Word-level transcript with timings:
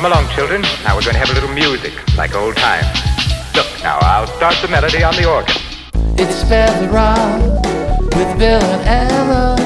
Come 0.00 0.12
along, 0.12 0.30
children. 0.34 0.62
Now 0.82 0.96
we're 0.96 1.02
going 1.02 1.12
to 1.12 1.18
have 1.18 1.28
a 1.28 1.34
little 1.34 1.52
music, 1.52 1.92
like 2.16 2.34
old 2.34 2.56
times. 2.56 2.86
Look, 3.54 3.66
now 3.82 3.98
I'll 4.00 4.26
start 4.28 4.56
the 4.62 4.68
melody 4.68 5.02
on 5.02 5.14
the 5.14 5.30
organ. 5.30 5.54
It's 6.18 6.36
Spare 6.36 6.72
the 6.80 6.88
Rock 6.88 7.42
with 8.16 8.38
Bill 8.38 8.62
and 8.62 9.12
Ella. 9.12 9.56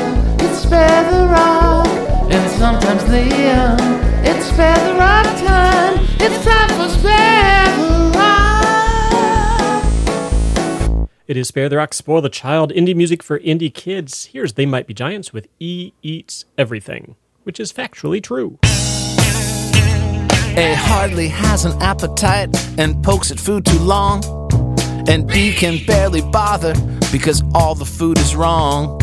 It's 0.40 0.58
Spare 0.58 1.04
the 1.08 1.28
Rock 1.28 1.86
and 2.32 2.50
sometimes 2.50 3.04
Liam. 3.04 3.78
It's 4.24 4.46
Spare 4.46 4.74
the 4.74 4.94
Rock 4.98 5.24
time. 5.46 6.04
It's 6.18 6.44
time 6.44 6.68
for 6.70 6.88
Spare 6.88 7.70
the 7.76 8.10
Rock. 10.98 11.08
It 11.28 11.36
is 11.36 11.46
Spare 11.46 11.68
the 11.68 11.76
Rock, 11.76 11.94
Spoil 11.94 12.22
the 12.22 12.28
Child, 12.28 12.72
indie 12.72 12.96
music 12.96 13.22
for 13.22 13.38
indie 13.38 13.72
kids. 13.72 14.24
Here's 14.32 14.54
They 14.54 14.66
Might 14.66 14.88
Be 14.88 14.94
Giants 14.94 15.32
with 15.32 15.46
E 15.60 15.92
Eats 16.02 16.44
Everything, 16.58 17.14
which 17.44 17.60
is 17.60 17.72
factually 17.72 18.20
true. 18.20 18.58
A 20.56 20.72
hardly 20.74 21.26
has 21.26 21.64
an 21.64 21.72
appetite 21.82 22.48
and 22.78 23.02
pokes 23.02 23.32
at 23.32 23.40
food 23.40 23.66
too 23.66 23.78
long. 23.80 24.22
And 25.08 25.26
B 25.26 25.52
can 25.52 25.84
barely 25.84 26.22
bother 26.22 26.74
because 27.10 27.42
all 27.54 27.74
the 27.74 27.84
food 27.84 28.18
is 28.18 28.36
wrong. 28.36 29.00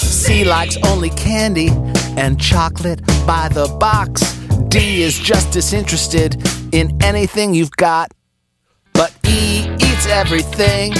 C 0.00 0.42
likes 0.42 0.76
only 0.84 1.10
candy 1.10 1.68
and 2.16 2.40
chocolate 2.40 3.00
by 3.24 3.48
the 3.48 3.68
box. 3.78 4.22
D 4.68 5.02
is 5.02 5.16
just 5.16 5.52
disinterested 5.52 6.42
in 6.72 7.00
anything 7.00 7.54
you've 7.54 7.76
got. 7.76 8.10
But 8.92 9.16
E 9.24 9.68
eats 9.74 10.06
everything. 10.06 10.94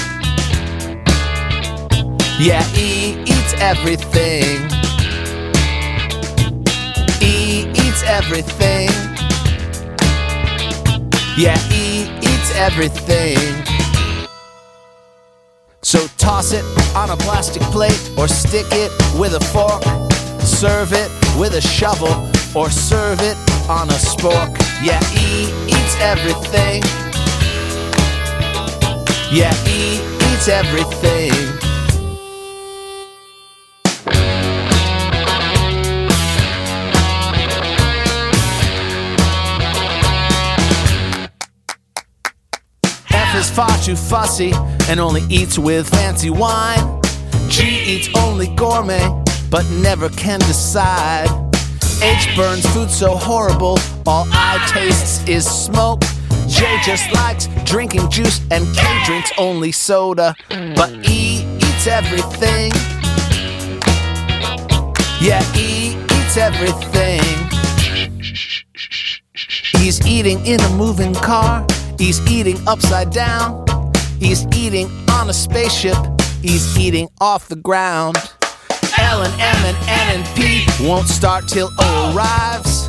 Yeah, 2.38 2.64
E 2.76 3.20
eats 3.22 3.54
everything. 3.54 4.62
E 7.20 7.66
eats 7.74 8.04
everything. 8.04 8.87
Yeah, 11.38 11.56
E 11.72 12.10
eats 12.18 12.50
everything. 12.56 13.38
So 15.82 16.08
toss 16.18 16.50
it 16.50 16.64
on 16.96 17.10
a 17.10 17.16
plastic 17.16 17.62
plate 17.70 18.10
or 18.18 18.26
stick 18.26 18.66
it 18.72 18.90
with 19.16 19.34
a 19.34 19.40
fork. 19.52 19.80
Serve 20.40 20.92
it 20.92 21.08
with 21.38 21.54
a 21.54 21.60
shovel 21.60 22.28
or 22.56 22.70
serve 22.70 23.20
it 23.20 23.36
on 23.70 23.88
a 23.88 23.98
spork. 24.02 24.58
Yeah, 24.82 24.98
E 25.14 25.46
eats 25.68 25.94
everything. 26.00 26.82
Yeah, 29.30 29.54
E 29.68 30.00
eats 30.32 30.48
everything. 30.48 31.47
Far 43.58 43.76
too 43.78 43.96
fussy 43.96 44.52
and 44.88 45.00
only 45.00 45.22
eats 45.28 45.58
with 45.58 45.88
fancy 45.88 46.30
wine. 46.30 46.78
G 47.48 47.64
eats 47.64 48.08
only 48.14 48.46
gourmet 48.54 49.02
but 49.50 49.68
never 49.82 50.08
can 50.10 50.38
decide. 50.38 51.28
H 52.00 52.36
burns 52.36 52.64
food 52.72 52.88
so 52.88 53.16
horrible, 53.16 53.76
all 54.06 54.28
I 54.30 54.64
tastes 54.72 55.26
is 55.26 55.44
smoke. 55.44 56.02
J 56.46 56.78
just 56.84 57.12
likes 57.12 57.48
drinking 57.64 58.08
juice 58.10 58.40
and 58.52 58.64
K 58.76 59.02
drinks 59.04 59.32
only 59.38 59.72
soda. 59.72 60.36
But 60.76 60.92
E 61.08 61.44
eats 61.56 61.88
everything. 61.88 62.70
Yeah, 65.20 65.42
E 65.56 65.96
eats 65.96 66.36
everything. 66.36 67.24
He's 69.80 70.06
eating 70.06 70.46
in 70.46 70.60
a 70.60 70.70
moving 70.76 71.12
car. 71.12 71.66
He's 71.98 72.20
eating 72.30 72.56
upside 72.68 73.10
down. 73.10 73.66
He's 74.20 74.46
eating 74.56 74.88
on 75.10 75.28
a 75.28 75.32
spaceship. 75.32 75.96
He's 76.40 76.78
eating 76.78 77.08
off 77.20 77.48
the 77.48 77.56
ground. 77.56 78.16
L 78.98 79.22
and 79.22 79.32
M 79.34 79.64
and 79.64 79.76
N 79.88 80.20
and 80.20 80.36
P 80.36 80.64
won't 80.86 81.08
start 81.08 81.48
till 81.48 81.70
O 81.78 82.12
arrives. 82.14 82.88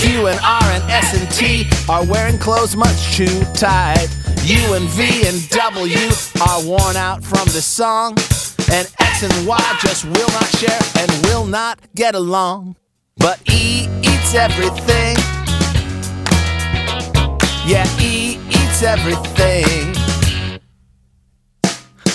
Q 0.00 0.28
and 0.28 0.38
R 0.40 0.62
and 0.70 0.84
S 0.88 1.20
and 1.20 1.30
T 1.32 1.68
are 1.88 2.06
wearing 2.06 2.38
clothes 2.38 2.76
much 2.76 3.16
too 3.16 3.42
tight. 3.54 4.06
U 4.44 4.74
and 4.74 4.88
V 4.90 5.26
and 5.26 5.48
W 5.50 6.10
are 6.46 6.64
worn 6.64 6.96
out 6.96 7.24
from 7.24 7.46
the 7.46 7.60
song. 7.62 8.16
And 8.70 8.88
X 9.00 9.24
and 9.24 9.46
Y 9.46 9.78
just 9.82 10.04
will 10.04 10.28
not 10.28 10.46
share 10.56 10.80
and 10.98 11.10
will 11.26 11.46
not 11.46 11.80
get 11.96 12.14
along. 12.14 12.76
But 13.16 13.40
E 13.50 13.88
eats 14.02 14.34
everything. 14.34 15.33
Yeah, 17.66 17.86
E 17.98 18.38
eats 18.48 18.82
everything. 18.82 19.94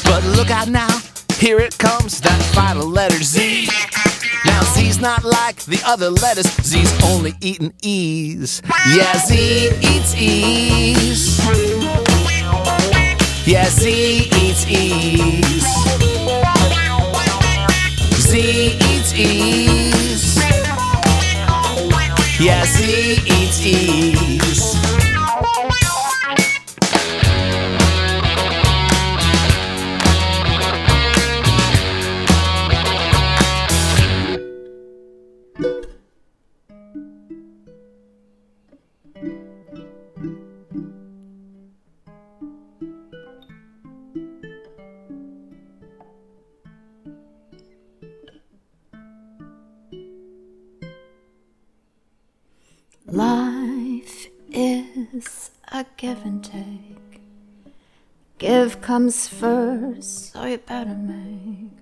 But 0.04 0.24
look 0.38 0.52
out 0.52 0.68
now, 0.68 1.00
here 1.38 1.60
it 1.60 1.76
comes, 1.80 2.22
that 2.22 2.40
final 2.54 2.88
letter 2.88 3.18
Z. 3.24 3.68
Now 4.46 4.62
Z's 4.62 5.00
not 5.02 5.24
like 5.24 5.64
the 5.64 5.82
other 5.88 6.12
letters, 6.12 6.46
Z's 6.62 6.94
only 7.04 7.34
eating 7.42 7.74
E's. 7.82 8.62
Yeah, 8.94 9.18
Z 9.26 9.72
eats 9.82 10.16
E's. 10.16 11.40
Yeah, 13.48 13.70
Z 13.70 14.30
eats 14.42 14.68
E's. 14.70 15.66
Z 18.22 18.78
eats 18.92 19.14
E's. 19.16 20.38
Yeah, 22.40 22.66
Z 22.66 23.20
eats 23.26 23.66
E's. 23.66 24.19
Life 53.20 54.28
is 54.50 55.52
a 55.74 55.86
give 55.98 56.24
and 56.24 56.42
take. 56.42 57.20
Give 58.38 58.80
comes 58.80 59.28
first, 59.28 60.32
so 60.32 60.46
you 60.46 60.58
better 60.60 60.96
make 60.96 61.74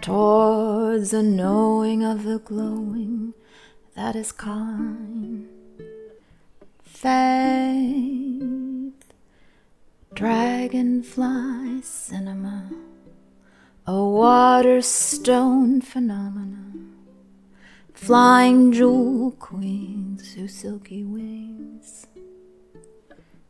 towards 0.00 1.12
a 1.12 1.22
knowing 1.22 2.02
of 2.02 2.24
the 2.24 2.38
glowing 2.38 3.34
that 3.96 4.16
is 4.16 4.32
kind. 4.32 5.46
Faith, 6.82 8.40
dragonfly 10.14 11.82
cinema, 11.82 12.70
a 13.86 14.02
waterstone 14.02 15.82
phenomenon 15.82 16.97
flying 17.98 18.72
jewel 18.72 19.32
queens 19.32 20.32
whose 20.32 20.54
silky 20.54 21.04
wings 21.04 22.06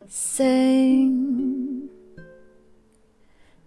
sing. 0.07 1.87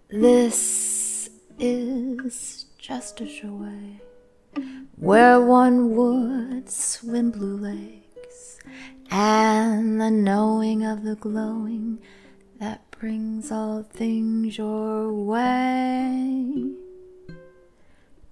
This 0.09 1.29
is 1.57 2.65
just 2.77 3.21
a 3.21 3.25
joy 3.25 4.01
where 4.97 5.41
one 5.41 5.95
would 5.95 6.69
swim 6.69 7.31
blue 7.31 7.57
lakes 7.57 8.59
and 9.09 9.99
the 9.99 10.11
knowing 10.11 10.83
of 10.83 11.03
the 11.03 11.15
glowing 11.15 11.97
that 12.59 12.91
brings 12.91 13.51
all 13.51 13.83
things 13.83 14.57
your 14.57 15.11
way. 15.13 16.73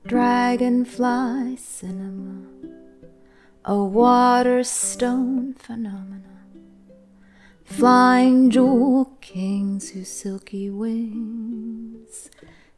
Dragonfly 0.04 1.58
cinema, 1.58 2.48
a 3.64 3.78
water 3.84 4.64
stone 4.64 5.54
phenomena, 5.54 6.42
flying 7.64 8.50
jewel 8.50 9.16
kings 9.22 9.92
whose 9.92 10.10
silky 10.10 10.72
wings 10.72 12.32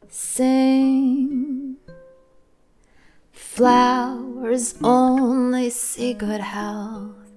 sing. 0.06 1.78
Flowers 3.32 4.74
only 4.84 5.70
see 5.70 6.12
good 6.12 6.42
health, 6.42 7.32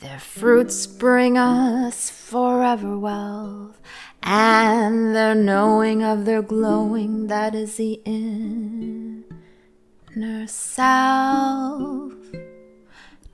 their 0.00 0.18
fruits 0.20 0.86
bring 0.86 1.38
us 1.38 2.10
forever 2.10 2.98
wealth, 2.98 3.80
and 4.22 5.14
their 5.14 5.34
knowing 5.34 6.02
of 6.04 6.26
their 6.26 6.42
glowing 6.42 7.28
that 7.28 7.54
is 7.54 7.76
the 7.76 8.02
inner 10.14 10.46
self. 10.46 12.12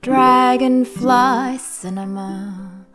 Dragonfly 0.01 1.57
cinema, 1.57 2.85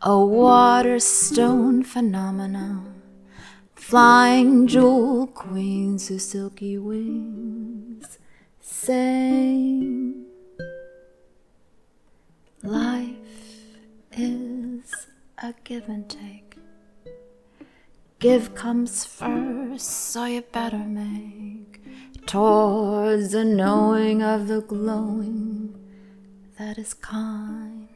a 0.00 0.24
waterstone 0.24 1.82
phenomenon. 1.82 3.02
Flying 3.74 4.66
jewel 4.66 5.26
queens 5.26 6.08
whose 6.08 6.26
silky 6.26 6.78
wings 6.78 8.18
sing. 8.60 10.24
Life 12.62 13.16
is 14.12 15.08
a 15.42 15.52
give 15.64 15.88
and 15.88 16.08
take. 16.08 16.56
Give 18.20 18.54
comes 18.54 19.04
first, 19.04 19.90
so 19.90 20.26
you 20.26 20.42
better 20.42 20.78
make 20.78 21.71
towards 22.26 23.32
the 23.32 23.44
knowing 23.44 24.22
of 24.22 24.48
the 24.48 24.60
glowing 24.60 25.74
that 26.58 26.78
is 26.78 26.94
kind. 26.94 27.88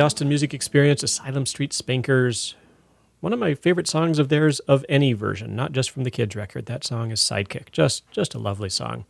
Austin 0.00 0.28
Music 0.28 0.54
Experience, 0.54 1.02
Asylum 1.02 1.44
Street 1.44 1.72
Spankers. 1.72 2.54
One 3.20 3.34
of 3.34 3.38
my 3.38 3.54
favorite 3.54 3.86
songs 3.86 4.18
of 4.18 4.30
theirs 4.30 4.58
of 4.60 4.84
any 4.88 5.12
version, 5.12 5.54
not 5.54 5.72
just 5.72 5.90
from 5.90 6.04
the 6.04 6.10
kids 6.10 6.34
record. 6.34 6.66
That 6.66 6.84
song 6.84 7.10
is 7.10 7.20
Sidekick. 7.20 7.70
Just 7.70 8.10
just 8.10 8.34
a 8.34 8.38
lovely 8.38 8.70
song. 8.70 9.04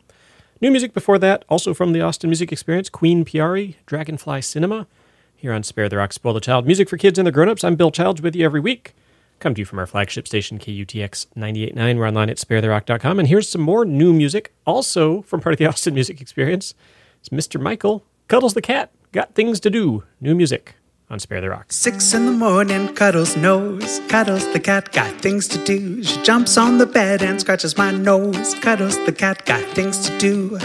New 0.61 0.70
music 0.70 0.92
before 0.92 1.18
that, 1.18 1.44
also 1.49 1.75
from 1.75 1.92
the 1.92 2.00
Austin 2.00 2.28
Music 2.28 2.50
Experience, 2.50 2.88
Queen 2.88 3.25
Piarei, 3.25 3.76
Dragonfly 3.87 4.40
Cinema, 4.42 4.88
here 5.37 5.52
on 5.52 5.62
Spare 5.62 5.88
the 5.88 5.97
Rock, 5.97 6.12
Spoil 6.12 6.35
the 6.35 6.40
Child. 6.40 6.66
Music 6.66 6.88
for 6.88 6.97
kids 6.97 7.18
and 7.18 7.26
the 7.26 7.32
grown-ups. 7.32 7.62
I'm 7.62 7.76
Bill 7.76 7.92
Childs 7.92 8.20
with 8.20 8.35
you 8.35 8.44
every 8.44 8.61
week. 8.61 8.92
Come 9.38 9.54
to 9.54 9.61
you 9.61 9.64
from 9.64 9.78
our 9.78 9.87
flagship 9.87 10.26
station, 10.26 10.59
KUTX 10.59 11.26
98.9. 11.37 11.99
We're 11.99 12.09
online 12.09 12.30
at 12.30 12.37
sparetherock.com. 12.37 13.18
And 13.20 13.28
here's 13.28 13.49
some 13.49 13.62
more 13.62 13.85
new 13.85 14.12
music, 14.12 14.52
also 14.66 15.23
from 15.23 15.40
part 15.40 15.52
of 15.52 15.59
the 15.59 15.66
Austin 15.68 15.94
Music 15.94 16.20
Experience. 16.20 16.75
It's 17.20 17.28
Mr. 17.28 17.61
Michael, 17.61 18.04
Cuddles 18.28 18.54
the 18.54 18.62
Cat, 18.62 18.90
Got 19.12 19.35
Things 19.35 19.61
to 19.61 19.70
Do, 19.70 20.02
new 20.20 20.35
music 20.35 20.75
on 21.10 21.18
Spare 21.18 21.40
the 21.40 21.50
Rock. 21.50 21.72
Six 21.72 22.14
in 22.14 22.26
the 22.26 22.32
morning, 22.32 22.94
Cuddles 22.94 23.36
nose. 23.36 24.00
Cuddles 24.08 24.50
the 24.52 24.60
cat, 24.60 24.92
got 24.92 25.20
things 25.20 25.48
to 25.48 25.62
do. 25.64 26.02
She 26.04 26.22
jumps 26.22 26.56
on 26.56 26.78
the 26.78 26.86
bed 26.86 27.22
and 27.22 27.40
scratches 27.40 27.76
my 27.76 27.90
nose. 27.90 28.54
Cuddles 28.60 28.96
the 29.06 29.12
cat, 29.12 29.44
got 29.44 29.62
things 29.74 30.08
to 30.08 30.18
do. 30.18 30.58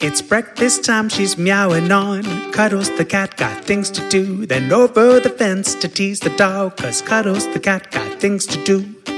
It's 0.00 0.22
breakfast 0.22 0.84
time, 0.84 1.08
she's 1.08 1.36
meowing 1.36 1.92
on. 1.92 2.22
Cuddles 2.52 2.90
the 2.96 3.04
cat, 3.04 3.36
got 3.36 3.64
things 3.64 3.90
to 3.90 4.08
do. 4.08 4.46
Then 4.46 4.72
over 4.72 5.20
the 5.20 5.30
fence 5.30 5.74
to 5.76 5.88
tease 5.88 6.20
the 6.20 6.34
dog, 6.36 6.76
cause 6.76 7.02
Cuddles 7.02 7.46
the 7.52 7.60
cat, 7.60 7.90
got 7.90 8.18
things 8.18 8.46
to 8.46 8.64
do. 8.64 9.15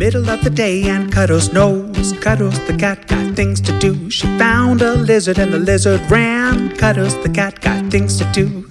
Middle 0.00 0.30
of 0.30 0.42
the 0.42 0.48
day 0.48 0.84
and 0.84 1.12
Cuddles 1.12 1.52
knows. 1.52 2.14
Cuddles 2.20 2.58
the 2.66 2.74
cat 2.74 3.06
got 3.06 3.36
things 3.36 3.60
to 3.60 3.78
do. 3.78 4.08
She 4.08 4.26
found 4.38 4.80
a 4.80 4.94
lizard 4.94 5.38
and 5.38 5.52
the 5.52 5.58
lizard 5.58 6.00
ran. 6.10 6.74
Cuddles 6.74 7.14
the 7.22 7.28
cat 7.28 7.60
got 7.60 7.90
things 7.90 8.16
to 8.16 8.24
do. 8.32 8.66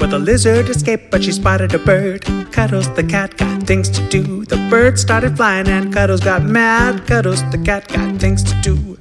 Well, 0.00 0.10
the 0.10 0.18
lizard 0.18 0.68
escaped, 0.68 1.12
but 1.12 1.22
she 1.22 1.30
spotted 1.30 1.72
a 1.74 1.78
bird. 1.78 2.24
Cuddles 2.50 2.92
the 2.96 3.04
cat 3.04 3.36
got 3.36 3.62
things 3.62 3.88
to 3.90 4.08
do. 4.08 4.44
The 4.46 4.56
bird 4.68 4.98
started 4.98 5.36
flying 5.36 5.68
and 5.68 5.94
Cuddles 5.94 6.22
got 6.22 6.42
mad. 6.42 7.06
Cuddles 7.06 7.48
the 7.52 7.58
cat 7.58 7.86
got 7.86 8.20
things 8.20 8.42
to 8.42 8.54
do. 8.62 8.98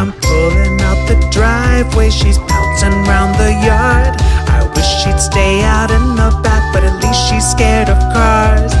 I'm 0.00 0.12
pulling 0.22 0.80
out 0.80 1.00
the 1.08 1.28
driveway, 1.30 2.08
she's 2.08 2.38
pouncing 2.38 3.04
round 3.04 3.38
the 3.38 3.52
yard. 3.62 4.16
Wish 4.80 5.04
she'd 5.04 5.20
stay 5.20 5.60
out 5.60 5.90
in 5.90 6.16
the 6.16 6.30
back, 6.42 6.72
but 6.72 6.82
at 6.82 6.96
least 7.02 7.28
she's 7.28 7.46
scared 7.46 7.90
of 7.90 7.98
cars. 8.14 8.72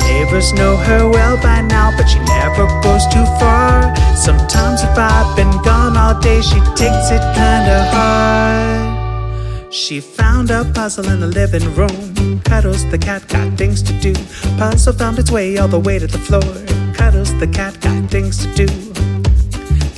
Neighbors 0.00 0.50
know 0.54 0.78
her 0.78 1.06
well 1.10 1.36
by 1.42 1.60
now, 1.60 1.92
but 1.94 2.08
she 2.08 2.20
never 2.20 2.64
goes 2.80 3.04
too 3.12 3.26
far. 3.38 3.94
Sometimes 4.16 4.82
if 4.82 4.96
I've 4.96 5.36
been 5.36 5.52
gone 5.62 5.94
all 5.94 6.18
day, 6.18 6.40
she 6.40 6.58
takes 6.80 7.10
it 7.16 7.20
kinda 7.36 7.78
hard. 7.92 9.74
She 9.74 10.00
found 10.00 10.50
a 10.50 10.64
puzzle 10.64 11.10
in 11.10 11.20
the 11.20 11.26
living 11.26 11.68
room. 11.74 12.40
Cuddles 12.44 12.90
the 12.90 12.96
cat 12.96 13.28
got 13.28 13.58
things 13.58 13.82
to 13.82 13.92
do. 14.00 14.14
Puzzle 14.56 14.94
found 14.94 15.18
its 15.18 15.30
way 15.30 15.58
all 15.58 15.68
the 15.68 15.80
way 15.80 15.98
to 15.98 16.06
the 16.06 16.22
floor. 16.28 16.54
Cuddles 16.94 17.32
the 17.40 17.46
cat 17.46 17.78
got 17.82 18.10
things 18.10 18.38
to 18.38 18.48
do. 18.54 18.91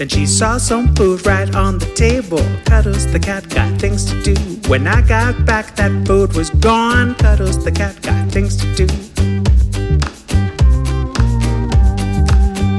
Then 0.04 0.10
she 0.10 0.26
saw 0.26 0.58
some 0.58 0.94
food 0.94 1.24
right 1.24 1.54
on 1.54 1.78
the 1.78 1.86
table. 1.94 2.44
Cuddles 2.66 3.10
the 3.10 3.18
cat 3.18 3.48
got 3.48 3.80
things 3.80 4.04
to 4.04 4.22
do. 4.22 4.34
When 4.68 4.86
I 4.86 5.00
got 5.00 5.46
back, 5.46 5.76
that 5.76 6.06
food 6.06 6.34
was 6.34 6.50
gone. 6.50 7.14
Cuddles 7.14 7.64
the 7.64 7.72
cat 7.72 8.02
got 8.02 8.30
things 8.30 8.54
to 8.58 8.66
do. 8.74 8.84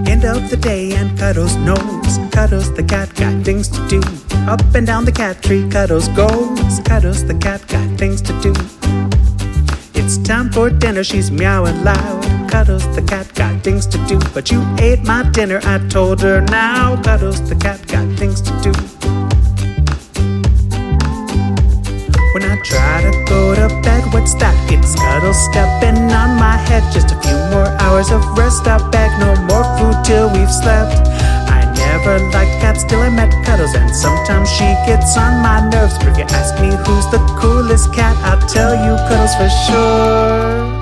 End 0.05 0.23
of 0.23 0.51
the 0.51 0.57
day 0.61 0.93
and 0.93 1.17
Cuddles 1.17 1.55
knows. 1.55 2.19
Cuddles 2.31 2.71
the 2.75 2.83
cat 2.83 3.11
got 3.15 3.43
things 3.43 3.69
to 3.69 3.87
do. 3.87 4.01
Up 4.47 4.61
and 4.75 4.85
down 4.85 5.03
the 5.05 5.11
cat 5.11 5.41
tree, 5.41 5.67
Cuddles 5.67 6.09
goes. 6.09 6.79
Cuddles 6.81 7.25
the 7.25 7.33
cat 7.33 7.67
got 7.67 7.89
things 7.97 8.21
to 8.21 8.39
do. 8.39 8.53
It's 9.99 10.19
time 10.19 10.51
for 10.51 10.69
dinner, 10.69 11.03
she's 11.03 11.31
meowing 11.31 11.83
loud. 11.83 12.34
Cuddles 12.55 12.87
the 12.95 13.01
cat 13.01 13.27
got 13.35 13.61
things 13.65 13.85
to 13.85 13.97
do. 14.07 14.17
But 14.33 14.49
you 14.49 14.63
ate 14.79 15.03
my 15.03 15.29
dinner, 15.31 15.59
I 15.65 15.77
told 15.89 16.21
her 16.21 16.39
now. 16.39 16.95
Cuddles 17.03 17.41
the 17.49 17.55
cat 17.55 17.85
got 17.85 18.07
things 18.17 18.39
to 18.47 18.51
do. 18.63 18.71
When 22.31 22.43
I 22.47 22.55
try 22.63 23.03
to 23.03 23.11
go 23.27 23.55
to 23.55 23.67
bed, 23.83 24.07
what's 24.13 24.33
that? 24.35 24.55
It's 24.71 24.95
Cuddles 24.95 25.35
stepping 25.51 25.99
on 26.15 26.39
my 26.39 26.55
head. 26.55 26.81
Just 26.93 27.11
a 27.11 27.19
few 27.19 27.35
more 27.51 27.67
hours 27.83 28.09
of 28.09 28.23
rest. 28.37 28.65
I 28.65 28.79
beg 28.89 29.11
no 29.19 29.35
more 29.51 29.67
food 29.75 29.99
till 30.05 30.31
we've 30.31 30.47
slept. 30.47 30.95
I 31.51 31.59
never 31.75 32.23
liked 32.31 32.55
cats 32.63 32.85
till 32.85 33.01
I 33.01 33.09
met 33.09 33.35
Cuddles, 33.43 33.75
and 33.75 33.93
sometimes 33.93 34.49
she 34.49 34.71
gets 34.87 35.17
on 35.17 35.43
my 35.43 35.59
nerves. 35.71 35.97
But 35.97 36.15
if 36.15 36.17
you 36.19 36.27
ask 36.31 36.55
me 36.63 36.71
who's 36.71 37.07
the 37.11 37.19
coolest 37.35 37.93
cat, 37.93 38.15
I'll 38.23 38.39
tell 38.47 38.71
you 38.79 38.95
Cuddles 39.11 39.35
for 39.35 39.49
sure. 39.67 40.74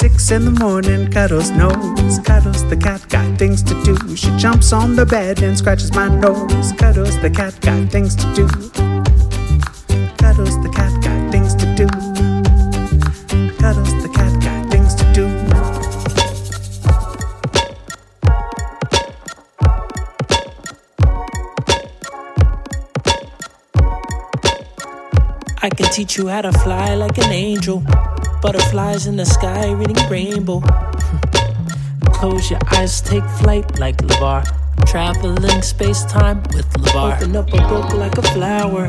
Six 0.00 0.30
in 0.30 0.46
the 0.46 0.50
morning, 0.52 1.10
Cuddles 1.10 1.50
knows. 1.50 2.18
Cuddles 2.20 2.66
the 2.70 2.76
cat 2.78 3.06
got 3.10 3.38
things 3.38 3.62
to 3.64 3.74
do. 3.84 4.16
She 4.16 4.34
jumps 4.38 4.72
on 4.72 4.96
the 4.96 5.04
bed 5.04 5.42
and 5.42 5.58
scratches 5.58 5.92
my 5.92 6.08
nose. 6.08 6.72
Cuddles 6.78 7.20
the 7.20 7.28
cat 7.28 7.60
got 7.60 7.90
things 7.90 8.16
to 8.16 8.24
do. 8.34 8.48
Cuddles 10.16 10.56
the 10.62 10.70
cat 10.74 11.02
got 11.02 11.30
things 11.30 11.54
to 11.54 11.66
do. 11.76 11.86
Cuddles 13.58 13.92
the 14.02 14.08
cat 14.08 14.32
got 14.42 14.70
things 14.70 14.94
to 14.94 15.04
do. 15.12 15.26
I 25.60 25.68
can 25.68 25.92
teach 25.92 26.16
you 26.16 26.28
how 26.28 26.40
to 26.40 26.52
fly 26.52 26.94
like 26.94 27.18
an 27.18 27.30
angel. 27.30 27.84
Butterflies 28.42 29.06
in 29.06 29.16
the 29.16 29.26
sky 29.26 29.70
reading 29.70 30.08
rainbow. 30.08 30.60
Close 32.06 32.50
your 32.50 32.60
eyes, 32.72 33.02
take 33.02 33.24
flight 33.38 33.78
like 33.78 33.98
LeVar. 33.98 34.44
Traveling 34.86 35.60
space 35.60 36.04
time 36.04 36.42
with 36.54 36.66
LeVar. 36.70 37.20
Open 37.20 37.36
up 37.36 37.52
a 37.52 37.58
book 37.68 37.92
like 37.92 38.16
a 38.16 38.22
flower. 38.22 38.88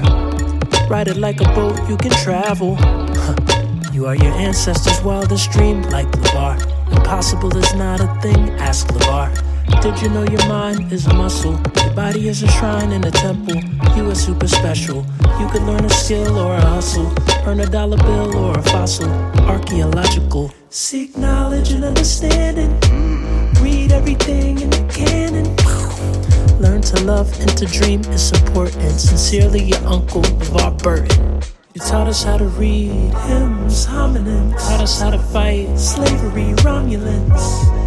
Ride 0.89 1.09
it 1.09 1.17
like 1.17 1.41
a 1.41 1.45
boat, 1.53 1.77
you 1.89 1.97
can 1.97 2.11
travel. 2.11 2.77
You 3.91 4.05
are 4.07 4.15
your 4.15 4.31
ancestors' 4.31 5.01
wildest 5.01 5.51
dream 5.51 5.81
like 5.89 6.07
LeVar. 6.07 6.95
Impossible 6.97 7.55
is 7.57 7.73
not 7.75 7.99
a 7.99 8.07
thing, 8.21 8.49
ask 8.51 8.87
LeVar. 8.87 9.50
Did 9.79 10.01
you 10.01 10.09
know 10.09 10.23
your 10.23 10.45
mind 10.47 10.91
is 10.91 11.07
a 11.07 11.13
muscle? 11.13 11.53
Your 11.83 11.93
body 11.93 12.27
is 12.27 12.43
a 12.43 12.47
shrine 12.47 12.91
in 12.91 13.03
a 13.03 13.11
temple. 13.11 13.55
You 13.95 14.09
are 14.09 14.15
super 14.15 14.47
special. 14.47 15.05
You 15.39 15.47
could 15.49 15.63
learn 15.63 15.85
a 15.85 15.89
skill 15.89 16.37
or 16.37 16.55
a 16.55 16.61
hustle. 16.61 17.11
Earn 17.45 17.61
a 17.61 17.65
dollar 17.65 17.97
bill 17.97 18.35
or 18.35 18.59
a 18.59 18.61
fossil. 18.61 19.09
Archaeological. 19.47 20.51
Seek 20.69 21.17
knowledge 21.17 21.71
and 21.71 21.83
understanding. 21.83 22.71
Read 23.61 23.91
everything 23.91 24.59
in 24.61 24.69
the 24.69 24.83
canon. 24.93 25.47
Learn 26.61 26.81
to 26.81 27.03
love 27.03 27.31
and 27.39 27.57
to 27.57 27.65
dream 27.65 28.01
is 28.11 28.31
important. 28.31 28.99
Sincerely, 28.99 29.63
your 29.63 29.83
uncle, 29.85 30.21
LeVar 30.21 30.83
Burton. 30.83 31.41
You 31.73 31.81
taught 31.81 32.07
us 32.07 32.23
how 32.23 32.37
to 32.37 32.45
read 32.45 32.91
hymns, 32.91 33.87
homonyms. 33.87 34.59
Taught 34.67 34.81
us 34.81 35.01
how 35.01 35.09
to 35.09 35.17
fight 35.17 35.79
slavery, 35.79 36.53
Romulans. 36.63 37.80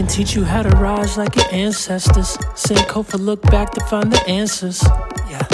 Can 0.00 0.08
teach 0.08 0.34
you 0.34 0.44
how 0.44 0.62
to 0.62 0.70
rise 0.78 1.18
like 1.18 1.36
your 1.36 1.44
ancestors. 1.52 2.38
Sankofa 2.54 3.20
look 3.20 3.42
back 3.42 3.70
to 3.72 3.84
find 3.84 4.10
the 4.10 4.26
answers. 4.26 4.82
Yeah, 5.28 5.46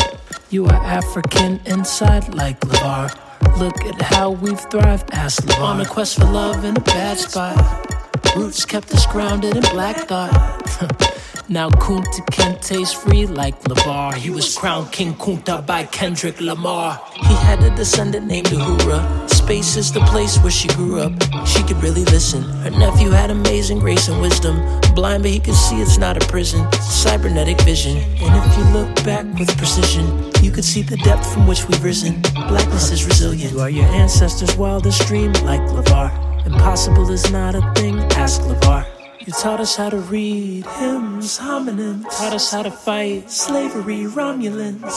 you 0.51 0.67
are 0.67 0.73
African 0.73 1.59
inside 1.67 2.33
like 2.33 2.61
LeVar. 2.61 3.59
Look 3.59 3.85
at 3.85 4.01
how 4.01 4.31
we've 4.31 4.61
thrived, 4.71 5.13
ask 5.13 5.43
LeVar. 5.43 5.61
On 5.61 5.81
a 5.81 5.85
quest 5.85 6.21
for 6.21 6.27
love 6.27 6.65
in 6.65 6.77
a 6.77 6.81
bad 6.81 7.19
spot. 7.19 7.57
Roots 8.37 8.65
kept 8.65 8.95
us 8.95 9.05
grounded 9.07 9.57
in 9.57 9.63
black 9.63 9.97
thought. 10.07 11.11
now 11.49 11.69
Kunta 11.71 12.25
Kinte's 12.31 12.93
free 12.93 13.27
like 13.27 13.61
LeVar. 13.63 14.15
He 14.15 14.31
was 14.31 14.57
crowned 14.57 14.91
King 14.91 15.15
Kunta 15.15 15.65
by 15.65 15.85
Kendrick 15.85 16.41
Lamar. 16.41 17.01
He 17.15 17.35
had 17.35 17.63
a 17.63 17.75
descendant 17.77 18.27
named 18.27 18.47
Uhura. 18.47 19.31
Space 19.31 19.77
is 19.77 19.93
the 19.93 20.01
place 20.01 20.39
where 20.39 20.51
she 20.51 20.69
grew 20.69 21.01
up. 21.01 21.13
She 21.47 21.63
could 21.63 21.81
really 21.83 22.05
listen. 22.07 22.43
Her 22.43 22.71
nephew 22.71 23.11
had 23.11 23.31
amazing 23.31 23.79
grace 23.79 24.09
and 24.09 24.21
wisdom. 24.21 24.57
Blind, 24.95 25.23
but 25.23 25.31
he 25.31 25.39
could 25.39 25.55
see 25.55 25.81
it's 25.81 25.99
not 25.99 26.17
a 26.17 26.27
prison. 26.27 26.67
Cybernetic 26.73 27.61
vision. 27.63 27.97
And 27.97 28.35
if 28.37 28.59
you 28.59 28.65
look 28.73 28.95
back 29.05 29.27
with 29.39 29.57
precision, 29.57 30.07
you 30.43 30.51
could 30.51 30.65
see 30.65 30.83
the 30.83 30.97
depth 30.99 31.33
from 31.33 31.47
which 31.47 31.67
we've 31.69 31.83
risen. 31.85 32.21
Blackness 32.49 32.91
is 32.91 33.05
resilient. 33.05 33.53
You 33.53 33.61
are 33.61 33.71
your 33.71 33.87
ancestors' 33.87 34.57
wildest 34.57 35.07
dream, 35.07 35.33
like 35.45 35.61
LeVar. 35.61 36.47
Impossible 36.47 37.11
is 37.11 37.31
not 37.31 37.55
a 37.55 37.61
thing, 37.75 37.99
ask 38.15 38.41
LeVar. 38.43 38.96
You 39.27 39.33
taught 39.33 39.59
us 39.59 39.75
how 39.75 39.91
to 39.91 39.99
read 39.99 40.65
hymns, 40.79 41.41
hominins. 41.41 42.05
Taught 42.17 42.35
us 42.35 42.53
how 42.53 42.63
to 42.63 42.71
fight 42.71 43.29
slavery, 43.29 44.05
Romulans. 44.05 44.95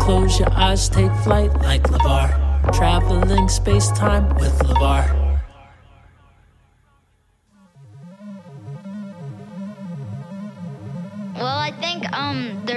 Close 0.00 0.38
your 0.38 0.52
eyes, 0.52 0.90
take 0.90 1.10
flight 1.24 1.54
like 1.62 1.84
LeVar. 1.84 2.74
Traveling 2.74 3.48
space 3.48 3.90
time 3.92 4.28
with 4.36 4.58
LeVar. 4.58 5.21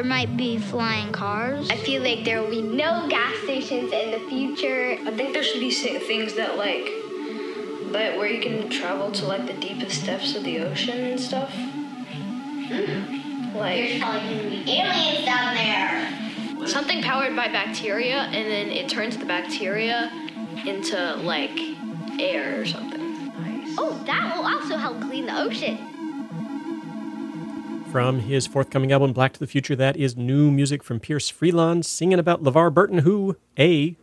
Might 0.06 0.38
be 0.38 0.58
flying 0.58 1.12
cars. 1.12 1.70
I 1.70 1.76
feel 1.78 2.02
like 2.02 2.24
there 2.24 2.42
will 2.42 2.50
be 2.50 2.62
no 2.62 3.08
gas 3.10 3.36
stations 3.44 3.92
in 3.92 4.12
the 4.12 4.20
future. 4.30 4.98
I 5.06 5.12
think 5.12 5.34
there 5.34 5.44
should 5.44 5.60
be 5.60 5.72
things 5.72 6.36
that 6.36 6.58
like 6.58 6.86
that 7.92 8.18
where 8.18 8.28
you 8.28 8.42
can 8.42 8.70
travel 8.70 9.12
to 9.12 9.26
like 9.26 9.48
the 9.48 9.54
deepest 9.54 10.06
depths 10.06 10.36
of 10.36 10.44
the 10.44 10.60
ocean 10.60 11.00
and 11.00 11.20
stuff. 11.20 11.52
Hmm. 11.52 13.56
Like 13.56 13.76
There's 13.76 14.02
probably 14.02 14.36
gonna 14.36 14.50
be 14.50 14.80
aliens 14.80 15.26
down 15.26 15.56
there. 15.56 16.68
something 16.68 17.02
powered 17.02 17.36
by 17.36 17.48
bacteria 17.48 18.24
and 18.24 18.52
then 18.52 18.68
it 18.70 18.90
turns 18.90 19.18
the 19.18 19.26
bacteria 19.26 20.12
into 20.66 21.16
like 21.18 21.58
air 22.20 22.62
or 22.62 22.66
something. 22.66 23.02
Oh, 23.78 24.02
that 24.06 24.36
will 24.36 24.46
also 24.46 24.78
help 24.78 25.02
clean 25.02 25.26
the 25.26 25.38
ocean. 25.40 25.78
From 27.96 28.20
his 28.20 28.46
forthcoming 28.46 28.92
album, 28.92 29.14
Black 29.14 29.32
to 29.32 29.40
the 29.40 29.48
Future, 29.48 29.74
that 29.78 29.96
is 29.96 30.18
new 30.18 30.52
music 30.52 30.84
from 30.84 31.00
Pierce 31.00 31.32
Freelon 31.32 31.82
singing 31.82 32.20
about 32.20 32.44
LeVar 32.44 32.74
Burton, 32.74 32.98
who, 32.98 33.38
A, 33.58 33.96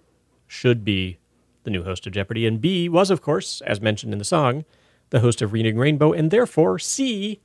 should 0.47 0.83
be 0.83 1.19
the 1.65 1.71
new 1.71 1.83
host 1.83 2.07
of 2.07 2.15
Jeopardy, 2.15 2.47
and 2.47 2.59
B, 2.59 2.89
was, 2.89 3.11
of 3.11 3.21
course, 3.21 3.61
as 3.67 3.83
mentioned 3.83 4.15
in 4.15 4.19
the 4.19 4.25
song, 4.25 4.65
the 5.11 5.21
host 5.21 5.43
of 5.43 5.53
Reading 5.53 5.77
Rainbow, 5.77 6.11
and 6.11 6.31
therefore, 6.31 6.79
C, 6.79 7.41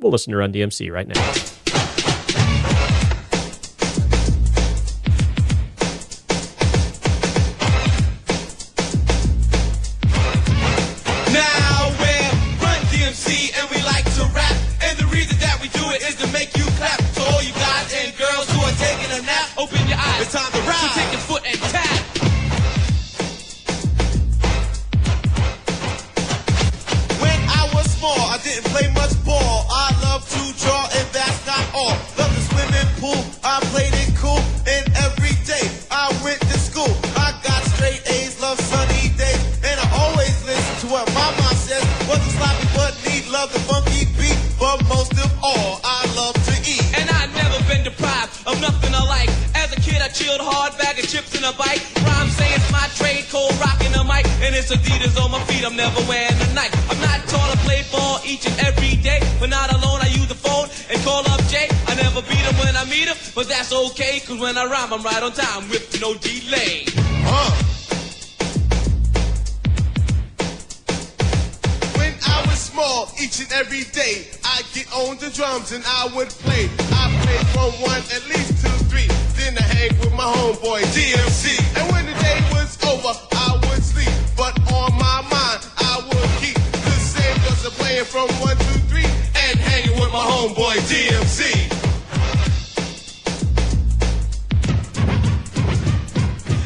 we'll 0.00 0.10
listen 0.10 0.32
to 0.32 0.38
Run 0.38 0.52
DMC 0.52 0.90
right 0.90 1.06
now. 1.06 1.14
Now 1.14 1.59
it's 54.72 54.88
Adidas 54.88 55.22
on 55.22 55.30
my 55.30 55.42
feet, 55.44 55.64
I'm 55.64 55.76
never 55.76 56.00
wearing 56.08 56.30
a 56.30 56.54
Nike. 56.54 56.78
I'm 56.90 57.00
not 57.00 57.26
tall 57.28 57.50
to 57.50 57.58
play 57.58 57.82
ball 57.90 58.20
each 58.24 58.46
and 58.46 58.58
every 58.60 58.96
day. 59.02 59.20
But 59.38 59.50
not 59.50 59.72
alone, 59.72 60.00
I 60.00 60.08
use 60.08 60.28
the 60.28 60.34
phone 60.34 60.68
and 60.90 61.02
call 61.02 61.26
up 61.30 61.42
Jay. 61.48 61.68
I 61.86 61.94
never 61.94 62.22
beat 62.22 62.44
him 62.44 62.54
when 62.58 62.76
I 62.76 62.84
meet 62.84 63.08
him, 63.08 63.16
but 63.34 63.48
that's 63.48 63.72
okay. 63.72 64.20
Cause 64.20 64.38
when 64.38 64.56
I 64.56 64.66
rhyme, 64.66 64.92
I'm 64.92 65.02
right 65.02 65.22
on 65.22 65.32
time 65.32 65.68
with 65.68 66.00
no 66.00 66.14
delay. 66.14 66.84
Huh. 67.26 67.50
When 71.98 72.14
I 72.26 72.46
was 72.46 72.58
small, 72.58 73.10
each 73.20 73.40
and 73.40 73.52
every 73.52 73.84
day, 73.90 74.28
I'd 74.44 74.66
get 74.72 74.86
on 74.92 75.16
the 75.18 75.30
drums 75.30 75.72
and 75.72 75.84
I 75.86 76.10
would 76.14 76.28
play. 76.28 76.68
I 76.94 77.04
played 77.24 77.46
from 77.54 77.72
one 77.82 78.02
at 78.14 78.22
least 78.28 78.62
to 78.64 78.70
three. 78.86 79.08
Then 79.34 79.58
I 79.58 79.62
hang 79.62 79.98
with 79.98 80.12
my 80.12 80.30
homeboy 80.30 80.82
DMC. 80.94 81.58
And 81.76 81.92
when 81.92 82.06
the 82.06 82.14
day 82.20 82.38
was 82.52 82.78
over, 82.84 83.29
playing 88.04 88.28
from 88.28 88.40
one 88.40 88.56
to 88.56 88.78
three 88.88 89.04
and 89.04 89.58
hanging 89.58 89.98
with 89.98 90.12
my 90.12 90.24
homeboy 90.24 90.76
DMC. 90.88 91.68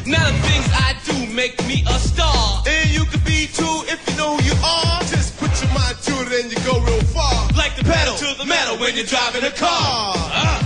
Now 0.07 0.31
the 0.31 0.37
things 0.47 0.67
I 0.73 0.95
do 1.05 1.33
make 1.33 1.59
me 1.67 1.83
a 1.87 1.99
star. 1.99 2.63
And 2.67 2.89
you 2.91 3.05
could 3.05 3.25
be 3.25 3.47
too 3.47 3.83
if 3.87 3.99
you 4.09 4.17
know 4.17 4.37
who 4.37 4.43
you 4.43 4.55
are. 4.63 4.99
Just 5.01 5.37
put 5.39 5.49
your 5.61 5.71
mind 5.73 5.97
to 6.03 6.13
it 6.25 6.43
and 6.43 6.51
you 6.51 6.57
go 6.65 6.79
real 6.79 7.01
far. 7.01 7.47
Like 7.55 7.75
the 7.75 7.83
pedal 7.83 8.15
to 8.15 8.37
the 8.37 8.45
metal 8.45 8.77
when 8.77 8.95
you're 8.95 9.05
driving 9.05 9.43
a 9.43 9.51
car. 9.51 10.13
Uh. 10.15 10.64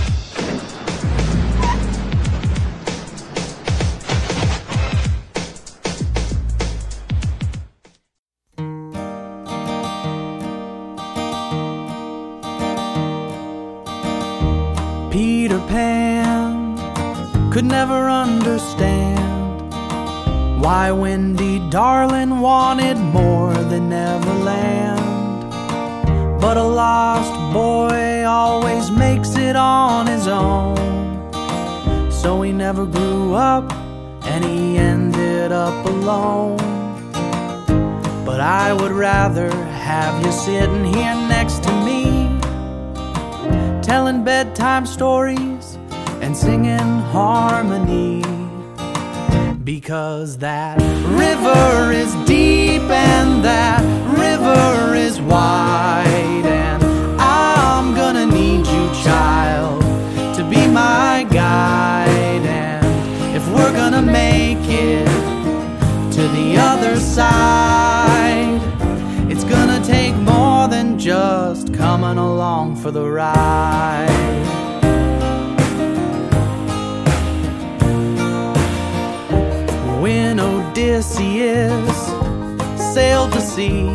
Never 17.69 18.09
understand 18.09 19.71
why 20.59 20.91
Wendy 20.91 21.59
Darling 21.69 22.39
wanted 22.39 22.97
more 22.97 23.53
than 23.53 23.89
Neverland. 23.89 25.51
But 26.41 26.57
a 26.57 26.63
lost 26.63 27.33
boy 27.53 28.25
always 28.25 28.89
makes 28.89 29.35
it 29.35 29.55
on 29.55 30.07
his 30.07 30.27
own. 30.27 30.77
So 32.11 32.41
he 32.41 32.51
never 32.51 32.85
grew 32.85 33.35
up 33.35 33.71
and 34.25 34.43
he 34.43 34.77
ended 34.77 35.51
up 35.51 35.85
alone. 35.85 36.57
But 38.25 38.41
I 38.41 38.73
would 38.73 38.91
rather 38.91 39.51
have 39.91 40.25
you 40.25 40.31
sitting 40.31 40.85
here 40.85 41.15
next 41.35 41.61
to 41.63 41.71
me 41.85 42.39
telling 43.83 44.23
bedtime 44.23 44.85
stories 44.85 45.68
and 46.21 46.35
singing 46.35 46.99
harmony. 47.13 48.23
Because 49.63 50.37
that 50.39 50.77
river 51.07 51.91
is 51.91 52.13
deep 52.27 52.81
and 52.81 53.43
that 53.43 53.81
river 54.17 54.95
is 54.95 55.21
wide, 55.21 56.45
and 56.45 56.83
I'm 57.19 57.93
gonna 57.93 58.25
need 58.25 58.65
you, 58.65 59.03
child, 59.03 59.81
to 60.35 60.43
be 60.49 60.67
my 60.67 61.27
guide. 61.29 62.45
And 62.45 62.85
if 63.35 63.47
we're 63.53 63.73
gonna 63.73 64.01
make 64.01 64.65
it 64.67 65.05
to 66.13 66.27
the 66.29 66.57
other 66.57 66.95
side, 66.99 68.59
it's 69.31 69.43
gonna 69.43 69.83
take 69.85 70.15
more 70.15 70.67
than 70.67 70.97
just 70.97 71.73
coming 71.73 72.17
along 72.17 72.75
for 72.77 72.91
the 72.91 73.07
ride. 73.09 74.58
Odysseus 80.79 82.05
sailed 82.93 83.33
to 83.33 83.41
sea, 83.41 83.89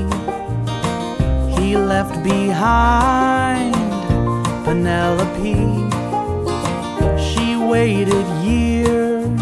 he 1.57 1.79
left 1.79 2.23
behind 2.23 3.75
Penelope. 4.67 5.65
She 7.19 7.57
waited 7.57 8.27
years 8.45 9.41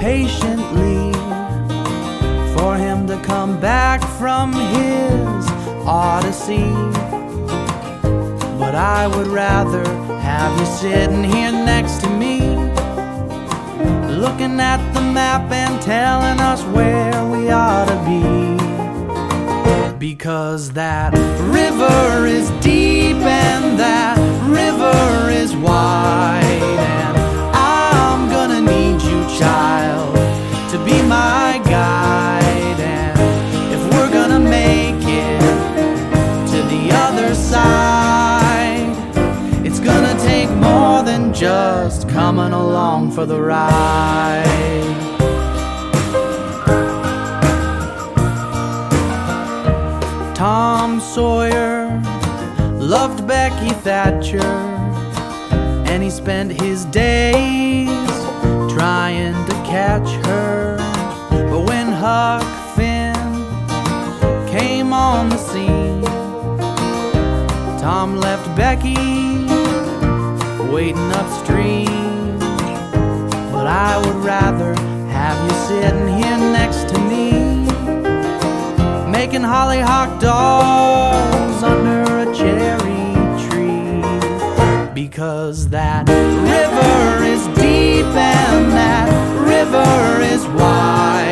patiently 0.00 1.12
for 2.54 2.76
him 2.76 3.08
to 3.08 3.20
come 3.24 3.60
back 3.60 4.00
from 4.20 4.52
his 4.52 5.44
odyssey. 5.84 6.70
But 8.60 8.76
I 8.76 9.08
would 9.08 9.26
rather 9.26 9.84
have 10.20 10.56
you 10.60 10.66
sitting 10.66 11.24
here 11.24 11.50
next 11.50 12.00
to 12.02 12.08
me, 12.08 12.38
looking 14.16 14.60
at 14.60 14.78
the 14.91 14.91
map 15.12 15.50
and 15.52 15.80
telling 15.82 16.40
us 16.40 16.62
where 16.74 17.26
we 17.26 17.50
ought 17.50 17.86
to 17.86 17.96
be. 18.08 18.22
Because 19.98 20.72
that 20.72 21.12
river 21.42 22.26
is 22.26 22.50
deep 22.60 23.16
and 23.16 23.78
that 23.78 24.16
river 24.48 25.30
is 25.30 25.54
wide, 25.54 26.44
and 26.44 27.16
I'm 27.54 28.28
gonna 28.30 28.60
need 28.60 29.02
you, 29.02 29.22
child, 29.38 30.14
to 30.70 30.78
be 30.84 31.00
my 31.02 31.60
guide. 31.64 32.80
And 32.80 33.18
if 33.72 33.80
we're 33.92 34.10
gonna 34.10 34.40
make 34.40 35.04
it 35.04 35.40
to 36.52 36.62
the 36.74 36.90
other 37.06 37.34
side, 37.34 38.96
it's 39.64 39.80
gonna 39.80 40.18
take 40.20 40.50
more 40.50 41.02
than 41.02 41.32
just 41.34 42.08
coming 42.08 42.52
along 42.52 43.12
for 43.12 43.26
the 43.26 43.40
ride. 43.40 45.01
Tom 50.42 50.98
Sawyer 50.98 52.02
loved 52.74 53.28
Becky 53.28 53.70
Thatcher, 53.84 54.42
and 55.86 56.02
he 56.02 56.10
spent 56.10 56.50
his 56.60 56.84
days 56.86 57.88
trying 58.74 59.34
to 59.46 59.52
catch 59.62 60.08
her. 60.26 60.78
But 61.30 61.60
when 61.68 61.92
Huck 61.92 62.42
Finn 62.74 63.14
came 64.48 64.92
on 64.92 65.28
the 65.28 65.36
scene, 65.36 66.02
Tom 67.78 68.16
left 68.16 68.48
Becky 68.56 69.46
waiting 70.72 71.12
upstream. 71.12 72.36
But 73.52 73.68
I 73.68 73.96
would 74.04 74.24
rather 74.24 74.74
have 75.08 75.38
you 75.48 75.56
sitting 75.68 76.08
here 76.08 76.36
next 76.36 76.91
making 79.26 79.42
hollyhock 79.42 80.20
dolls 80.20 81.62
under 81.62 82.02
a 82.24 82.34
cherry 82.34 83.14
tree. 83.44 84.02
Because 84.92 85.68
that 85.68 86.08
river 86.08 87.22
is 87.22 87.46
deep 87.54 88.10
and 88.16 88.72
that 88.72 89.08
river 89.46 90.22
is 90.34 90.44
wide, 90.60 91.31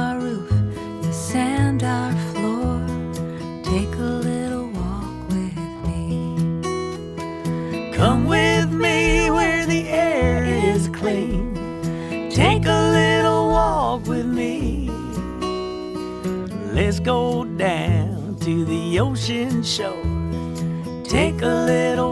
our 0.00 0.18
roof, 0.18 0.48
the 1.02 1.12
sand 1.12 1.82
our 1.82 2.12
floor. 2.30 2.80
Take 3.72 3.94
a 4.10 4.12
little 4.28 4.68
walk 4.80 5.14
with 5.34 5.58
me. 5.86 6.02
Come 7.98 8.22
with 8.26 8.70
me 8.86 9.30
where 9.30 9.66
the 9.66 9.82
air 9.88 10.44
is 10.44 10.88
clean. 10.88 11.54
Take 12.30 12.64
a 12.66 12.82
little 13.00 13.48
walk 13.56 14.06
with 14.06 14.26
me. 14.26 14.88
Let's 16.78 17.00
go 17.00 17.44
down 17.44 18.36
to 18.46 18.64
the 18.64 19.00
ocean 19.00 19.62
shore. 19.62 20.08
Take 21.04 21.42
a 21.42 21.56
little 21.72 22.09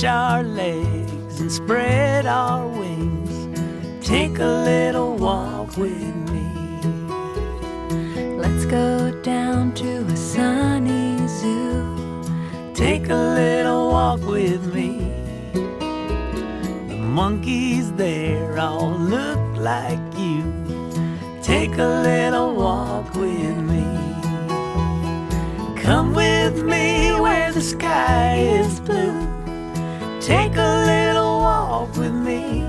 Stretch 0.00 0.12
our 0.14 0.42
legs 0.42 1.40
and 1.40 1.52
spread 1.52 2.24
our 2.24 2.66
wings. 2.66 3.30
Take 4.00 4.38
a 4.38 4.46
little 4.64 5.14
walk 5.16 5.76
with 5.76 6.16
me. 6.32 6.46
Let's 8.38 8.64
go 8.64 9.10
down 9.20 9.74
to 9.74 9.98
a 10.06 10.16
sunny 10.16 11.18
zoo. 11.28 12.24
Take 12.72 13.10
a 13.10 13.14
little 13.14 13.90
walk 13.90 14.22
with 14.22 14.74
me. 14.74 15.12
The 15.52 16.96
monkeys 16.96 17.92
there 17.92 18.58
all 18.58 18.92
look 18.92 19.58
like 19.58 20.00
you. 20.16 20.42
Take 21.42 21.76
a 21.76 22.00
little 22.02 22.54
walk 22.54 23.14
with 23.16 23.56
me. 23.72 23.84
Come 25.82 26.14
with 26.14 26.64
me 26.64 27.12
where 27.20 27.52
the 27.52 27.60
sky 27.60 28.36
is 28.36 28.80
blue. 28.80 29.29
Take 30.30 30.56
a 30.58 30.84
little 30.86 31.40
walk 31.40 31.96
with 31.96 32.14
me. 32.14 32.59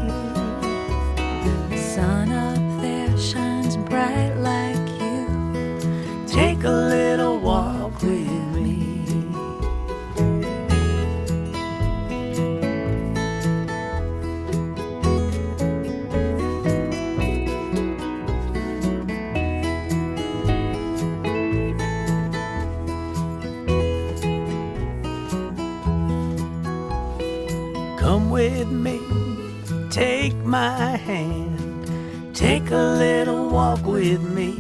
My 30.52 30.98
hand, 30.98 32.36
take 32.36 32.72
a 32.72 32.76
little 32.76 33.48
walk 33.50 33.86
with 33.86 34.22
me. 34.22 34.54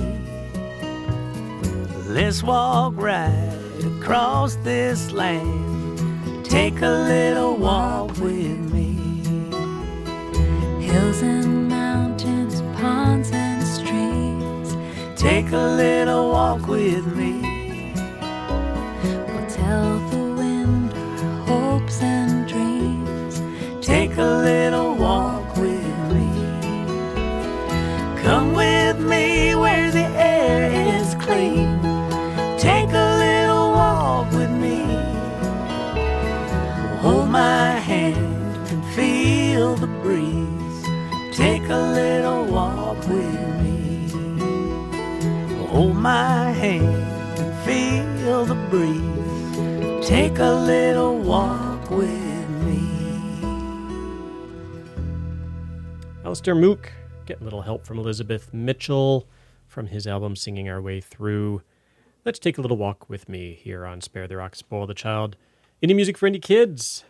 Let's 2.07 2.41
walk 2.41 2.93
right 2.95 3.53
across 3.83 4.55
this 4.63 5.11
land. 5.11 6.45
Take 6.45 6.81
a 6.81 6.95
little 7.13 7.57
walk 7.57 8.11
with 8.19 8.59
me. 8.71 8.93
Hills 10.79 11.21
and 11.23 11.67
mountains, 11.67 12.61
ponds 12.79 13.29
and 13.33 13.61
streams. 13.61 14.77
Take 15.19 15.51
a 15.51 15.75
little 15.75 16.31
walk 16.31 16.67
with 16.67 17.05
me. 17.05 17.10
Feel 48.71 48.79
the 48.79 48.87
breeze. 48.87 50.07
Take 50.07 50.39
a 50.39 50.51
little 50.51 51.19
walk 51.19 51.89
with 51.89 52.49
me. 52.65 52.79
Alastair 56.23 56.55
Moock, 56.55 56.91
get 57.25 57.41
a 57.41 57.43
little 57.43 57.61
help 57.61 57.85
from 57.85 57.99
Elizabeth 57.99 58.53
Mitchell 58.53 59.27
from 59.67 59.87
his 59.87 60.07
album 60.07 60.35
Singing 60.35 60.69
Our 60.69 60.81
Way 60.81 61.01
Through. 61.01 61.61
Let's 62.25 62.39
take 62.39 62.57
a 62.57 62.61
little 62.61 62.77
walk 62.77 63.09
with 63.09 63.27
me 63.27 63.53
here 63.53 63.85
on 63.85 64.01
Spare 64.01 64.27
the 64.27 64.37
Rock, 64.37 64.55
Spoil 64.55 64.87
the 64.87 64.93
Child. 64.93 65.35
Indie 65.83 65.95
music 65.95 66.17
for 66.17 66.29
indie 66.29 66.41
kids. 66.41 67.03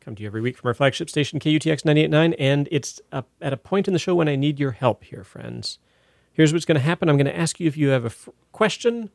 Come 0.00 0.14
to 0.14 0.22
you 0.22 0.28
every 0.28 0.40
week 0.40 0.56
from 0.56 0.68
our 0.68 0.74
flagship 0.74 1.10
station, 1.10 1.40
KUTX 1.40 1.84
989, 1.84 2.34
and 2.34 2.68
it's 2.70 3.00
at 3.12 3.52
a 3.52 3.56
point 3.56 3.88
in 3.88 3.92
the 3.92 3.98
show 3.98 4.14
when 4.14 4.28
I 4.28 4.36
need 4.36 4.60
your 4.60 4.70
help 4.70 5.04
here, 5.04 5.24
friends. 5.24 5.78
Here's 6.32 6.52
what's 6.52 6.64
going 6.64 6.76
to 6.76 6.80
happen 6.80 7.08
I'm 7.08 7.16
going 7.16 7.26
to 7.26 7.36
ask 7.36 7.58
you 7.58 7.66
if 7.66 7.76
you 7.76 7.88
have 7.88 8.04
a 8.04 8.06
f- 8.06 8.28
question. 8.52 9.10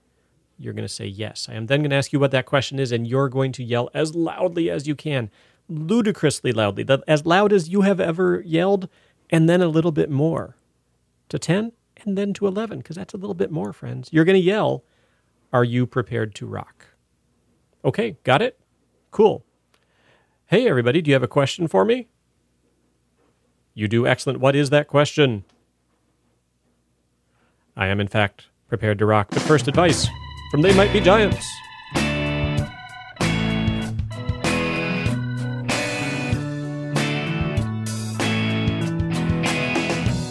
You're 0.61 0.73
going 0.73 0.87
to 0.87 0.93
say 0.93 1.05
yes. 1.05 1.47
I 1.49 1.55
am 1.55 1.65
then 1.65 1.81
going 1.81 1.89
to 1.89 1.95
ask 1.95 2.13
you 2.13 2.19
what 2.19 2.31
that 2.31 2.45
question 2.45 2.79
is, 2.79 2.91
and 2.91 3.07
you're 3.07 3.29
going 3.29 3.51
to 3.53 3.63
yell 3.63 3.89
as 3.93 4.15
loudly 4.15 4.69
as 4.69 4.87
you 4.87 4.95
can, 4.95 5.31
ludicrously 5.67 6.51
loudly, 6.51 6.85
as 7.07 7.25
loud 7.25 7.51
as 7.51 7.69
you 7.69 7.81
have 7.81 7.99
ever 7.99 8.41
yelled, 8.45 8.87
and 9.29 9.49
then 9.49 9.61
a 9.61 9.67
little 9.67 9.91
bit 9.91 10.09
more 10.09 10.55
to 11.29 11.39
10 11.39 11.71
and 12.05 12.17
then 12.17 12.33
to 12.33 12.47
11, 12.47 12.79
because 12.79 12.95
that's 12.95 13.13
a 13.13 13.17
little 13.17 13.33
bit 13.33 13.51
more, 13.51 13.73
friends. 13.73 14.09
You're 14.11 14.25
going 14.25 14.39
to 14.39 14.45
yell, 14.45 14.83
Are 15.51 15.63
you 15.63 15.85
prepared 15.85 16.35
to 16.35 16.45
rock? 16.45 16.87
Okay, 17.83 18.17
got 18.23 18.41
it? 18.41 18.59
Cool. 19.09 19.43
Hey, 20.45 20.67
everybody, 20.67 21.01
do 21.01 21.09
you 21.09 21.15
have 21.15 21.23
a 21.23 21.27
question 21.27 21.67
for 21.67 21.85
me? 21.85 22.07
You 23.73 23.87
do 23.87 24.05
excellent. 24.05 24.39
What 24.39 24.55
is 24.55 24.69
that 24.69 24.87
question? 24.87 25.43
I 27.75 27.87
am, 27.87 27.99
in 27.99 28.07
fact, 28.07 28.47
prepared 28.67 28.99
to 28.99 29.05
rock. 29.05 29.29
But 29.31 29.41
first, 29.41 29.67
advice 29.67 30.07
from 30.51 30.61
They 30.61 30.75
Might 30.75 30.91
Be 30.91 30.99
Giants. 30.99 31.49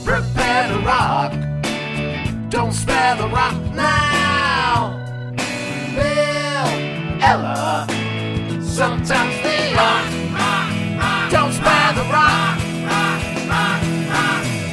Prepare 0.04 0.68
to 0.68 0.78
rock. 0.84 1.32
Don't 2.50 2.72
spare 2.72 3.16
the 3.16 3.28
rock 3.28 3.54
now. 3.72 4.98
Bill, 5.94 6.68
Ella, 7.22 7.86
sometimes 8.60 9.42
they 9.42 9.74
rock. 9.74 11.30
Don't 11.30 11.52
spare 11.52 11.94
the 11.94 12.04
rock. 12.12 12.58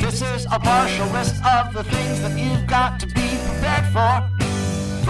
This 0.02 0.22
is 0.22 0.46
a 0.52 0.60
partial 0.60 1.08
list 1.08 1.36
of 1.46 1.74
the 1.74 1.86
things 1.86 2.22
that 2.22 2.38
you've 2.38 2.68
got 2.68 3.00
to 3.00 3.06
be 3.08 3.38
prepared 3.46 3.86
for. 3.94 4.27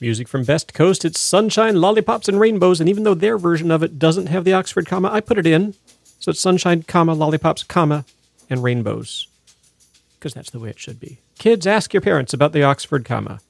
Music 0.00 0.26
from 0.28 0.44
Best 0.44 0.72
Coast. 0.72 1.04
It's 1.04 1.20
Sunshine, 1.20 1.80
Lollipops, 1.80 2.28
and 2.28 2.40
Rainbows. 2.40 2.80
And 2.80 2.88
even 2.88 3.04
though 3.04 3.14
their 3.14 3.36
version 3.36 3.70
of 3.70 3.82
it 3.82 3.98
doesn't 3.98 4.26
have 4.26 4.44
the 4.44 4.54
Oxford 4.54 4.86
comma, 4.86 5.10
I 5.12 5.20
put 5.20 5.36
it 5.38 5.46
in. 5.46 5.74
So 6.18 6.30
it's 6.30 6.40
Sunshine, 6.40 6.82
comma, 6.82 7.12
Lollipops, 7.12 7.62
comma, 7.62 8.04
and 8.48 8.62
Rainbows. 8.62 9.28
Because 10.18 10.32
that's 10.32 10.50
the 10.50 10.58
way 10.58 10.70
it 10.70 10.78
should 10.78 11.00
be. 11.00 11.18
Kids, 11.38 11.66
ask 11.66 11.92
your 11.92 12.00
parents 12.00 12.32
about 12.32 12.52
the 12.52 12.62
Oxford 12.62 13.04
comma. 13.04 13.40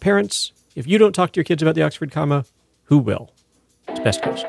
Parents, 0.00 0.52
if 0.74 0.86
you 0.86 0.98
don't 0.98 1.14
talk 1.14 1.32
to 1.32 1.38
your 1.38 1.44
kids 1.44 1.62
about 1.62 1.74
the 1.74 1.82
Oxford 1.82 2.10
comma, 2.10 2.46
who 2.84 2.98
will? 2.98 3.32
It's 3.88 4.00
Best 4.00 4.22
Coast. 4.22 4.46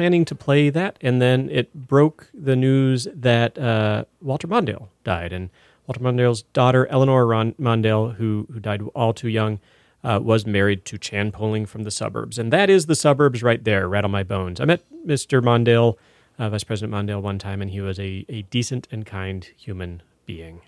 Planning 0.00 0.24
to 0.24 0.34
play 0.34 0.70
that, 0.70 0.96
and 1.02 1.20
then 1.20 1.50
it 1.50 1.74
broke 1.74 2.30
the 2.32 2.56
news 2.56 3.06
that 3.14 3.58
uh, 3.58 4.02
Walter 4.22 4.48
Mondale 4.48 4.88
died, 5.04 5.30
and 5.30 5.50
Walter 5.86 6.00
Mondale's 6.00 6.40
daughter 6.54 6.86
Eleanor 6.86 7.26
Ron- 7.26 7.52
Mondale, 7.60 8.14
who 8.14 8.46
who 8.50 8.60
died 8.60 8.80
all 8.94 9.12
too 9.12 9.28
young, 9.28 9.60
uh, 10.02 10.18
was 10.22 10.46
married 10.46 10.86
to 10.86 10.96
Chan 10.96 11.32
Poling 11.32 11.66
from 11.66 11.82
the 11.82 11.90
suburbs, 11.90 12.38
and 12.38 12.50
that 12.50 12.70
is 12.70 12.86
the 12.86 12.94
suburbs 12.94 13.42
right 13.42 13.62
there. 13.62 13.86
Rattle 13.90 14.08
my 14.08 14.22
bones. 14.22 14.58
I 14.58 14.64
met 14.64 14.82
Mr. 15.06 15.42
Mondale, 15.42 15.98
uh, 16.38 16.48
Vice 16.48 16.64
President 16.64 16.94
Mondale, 16.94 17.20
one 17.20 17.38
time, 17.38 17.60
and 17.60 17.70
he 17.70 17.82
was 17.82 17.98
a 18.00 18.24
a 18.30 18.40
decent 18.48 18.88
and 18.90 19.04
kind 19.04 19.50
human 19.54 20.00
being, 20.24 20.62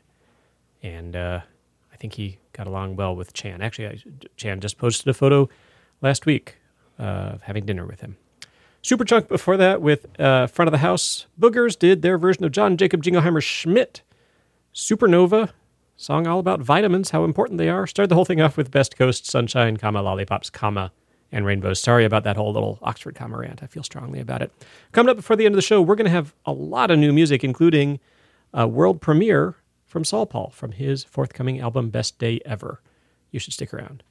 and 0.82 1.16
uh, 1.16 1.40
I 1.90 1.96
think 1.96 2.16
he 2.16 2.36
got 2.52 2.66
along 2.66 2.96
well 2.96 3.16
with 3.16 3.32
Chan. 3.32 3.62
Actually, 3.62 3.88
I, 3.88 3.98
Chan 4.36 4.60
just 4.60 4.76
posted 4.76 5.08
a 5.08 5.14
photo 5.14 5.48
last 6.02 6.26
week 6.26 6.58
uh, 6.98 7.32
of 7.36 7.42
having 7.44 7.64
dinner 7.64 7.86
with 7.86 8.02
him. 8.02 8.18
Superchunk 8.82 9.28
before 9.28 9.56
that 9.56 9.80
with 9.80 10.06
uh, 10.20 10.48
Front 10.48 10.66
of 10.68 10.72
the 10.72 10.78
House. 10.78 11.26
Boogers 11.40 11.78
did 11.78 12.02
their 12.02 12.18
version 12.18 12.44
of 12.44 12.50
John 12.50 12.76
Jacob 12.76 13.02
Jingleheimer 13.02 13.42
Schmidt. 13.42 14.02
Supernova, 14.74 15.50
song 15.96 16.26
all 16.26 16.40
about 16.40 16.60
vitamins, 16.60 17.10
how 17.10 17.24
important 17.24 17.58
they 17.58 17.68
are. 17.68 17.86
Started 17.86 18.08
the 18.08 18.16
whole 18.16 18.24
thing 18.24 18.40
off 18.40 18.56
with 18.56 18.70
Best 18.70 18.96
Coast, 18.96 19.26
Sunshine, 19.26 19.76
comma, 19.76 20.02
Lollipops, 20.02 20.50
comma, 20.50 20.90
and 21.30 21.46
Rainbows. 21.46 21.78
Sorry 21.78 22.04
about 22.04 22.24
that 22.24 22.36
whole 22.36 22.52
little 22.52 22.78
Oxford 22.82 23.14
comma 23.14 23.38
rant. 23.38 23.62
I 23.62 23.66
feel 23.66 23.84
strongly 23.84 24.18
about 24.18 24.42
it. 24.42 24.50
Coming 24.90 25.10
up 25.10 25.16
before 25.16 25.36
the 25.36 25.46
end 25.46 25.54
of 25.54 25.56
the 25.56 25.62
show, 25.62 25.80
we're 25.80 25.94
going 25.94 26.06
to 26.06 26.10
have 26.10 26.34
a 26.44 26.52
lot 26.52 26.90
of 26.90 26.98
new 26.98 27.12
music, 27.12 27.44
including 27.44 28.00
a 28.52 28.66
world 28.66 29.00
premiere 29.00 29.56
from 29.86 30.02
SaulPaul 30.02 30.52
from 30.52 30.72
his 30.72 31.04
forthcoming 31.04 31.60
album, 31.60 31.90
Best 31.90 32.18
Day 32.18 32.40
Ever. 32.44 32.80
You 33.30 33.38
should 33.38 33.52
stick 33.52 33.72
around. 33.72 34.02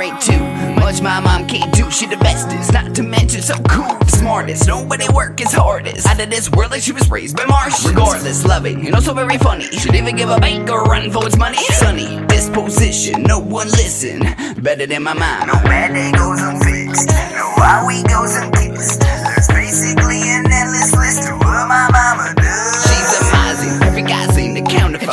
Ain't 0.00 0.20
too 0.20 0.38
much 0.80 1.00
my 1.00 1.20
mom 1.20 1.46
can't 1.46 1.72
do. 1.74 1.90
She 1.90 2.06
the 2.06 2.16
bestest, 2.18 2.72
not 2.72 2.94
to 2.94 3.02
mention 3.02 3.42
so 3.42 3.54
cool, 3.68 3.98
smartest. 4.06 4.66
Nobody 4.66 5.08
work 5.12 5.40
as 5.40 5.52
hardest. 5.52 6.06
Out 6.06 6.20
of 6.20 6.30
this 6.30 6.50
world, 6.50 6.70
like 6.70 6.82
she 6.82 6.92
was 6.92 7.10
raised 7.10 7.36
by 7.36 7.44
Martians. 7.46 7.88
Regardless, 7.88 8.44
loving 8.44 8.86
and 8.86 8.94
also 8.94 9.14
very 9.14 9.38
funny. 9.38 9.64
She'd 9.64 9.94
even 9.94 10.16
give 10.16 10.30
a 10.30 10.38
bank 10.38 10.68
a 10.68 10.76
run 10.76 11.10
for 11.10 11.26
its 11.26 11.36
money. 11.36 11.58
Sunny 11.82 12.24
disposition, 12.26 13.22
no 13.22 13.38
one 13.38 13.68
listen. 13.70 14.20
Better 14.62 14.86
than 14.86 15.02
my 15.02 15.14
mom. 15.14 15.48
No 15.48 15.54
day 15.64 16.12
goes 16.12 16.40
unfixed. 16.40 17.08
No 17.08 17.46
how 17.56 17.86
we 17.86 18.02
goes 18.04 18.34
unkissed. 18.36 19.00
There's 19.00 19.48
basically 19.48 20.22
an 20.22 20.45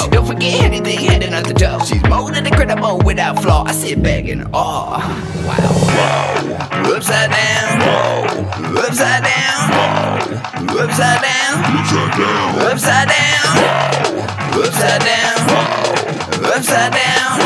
She 0.02 0.10
don't 0.10 0.26
forget 0.26 0.64
anything 0.64 0.98
heading 0.98 1.34
out 1.34 1.46
the 1.46 1.54
door. 1.54 1.80
She's 1.86 2.02
more 2.10 2.32
than 2.32 2.48
incredible 2.48 3.00
without 3.06 3.42
flaw. 3.42 3.64
I 3.66 3.74
sit 3.74 4.02
back 4.02 4.26
in 4.26 4.42
awe. 4.54 4.98
Wow. 5.46 5.74
Whoa. 5.94 6.96
Upside 6.96 7.30
down. 7.30 7.80
Whoa. 7.80 8.82
Upside 8.82 9.24
down. 9.24 9.70
Whoa. 9.70 10.84
Upside 10.84 11.22
down. 11.22 11.54
Upside 11.84 12.18
down. 12.18 12.58
Upside 12.74 13.08
down. 13.08 13.46
Whoa. 13.54 14.64
Upside 14.66 15.02
down. 15.06 15.38
Upside 16.54 16.92
down. 16.94 17.38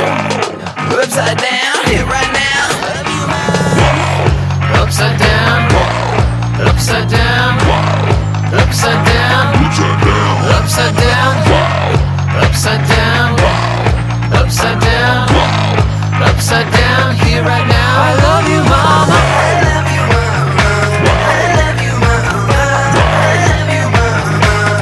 Upside 0.96 1.38
down. 1.38 1.76
Here 1.86 2.06
right 2.06 2.32
now. 2.32 2.64
Love 2.88 3.08
you, 3.12 3.24
mom. 3.28 4.82
Upside 4.82 5.20
down. 5.20 5.68
Upside 6.64 7.10
down. 7.10 7.60
Upside 8.56 9.04
down. 9.06 9.52
Upside 9.68 10.00
down. 10.00 10.48
Upside 10.56 10.96
down. 10.96 12.17
Upside 12.46 12.84
down. 12.88 13.40
Upside 14.34 14.80
down. 14.82 15.28
Whoa. 15.30 16.24
upside 16.30 16.72
down, 16.74 17.16
here 17.26 17.44
right 17.44 17.68
now. 17.68 18.02
I 18.02 18.14
love 18.26 18.48
you, 18.50 18.62
mama. 18.64 19.14
I 19.14 19.62
love 19.66 19.88
you. 19.96 20.04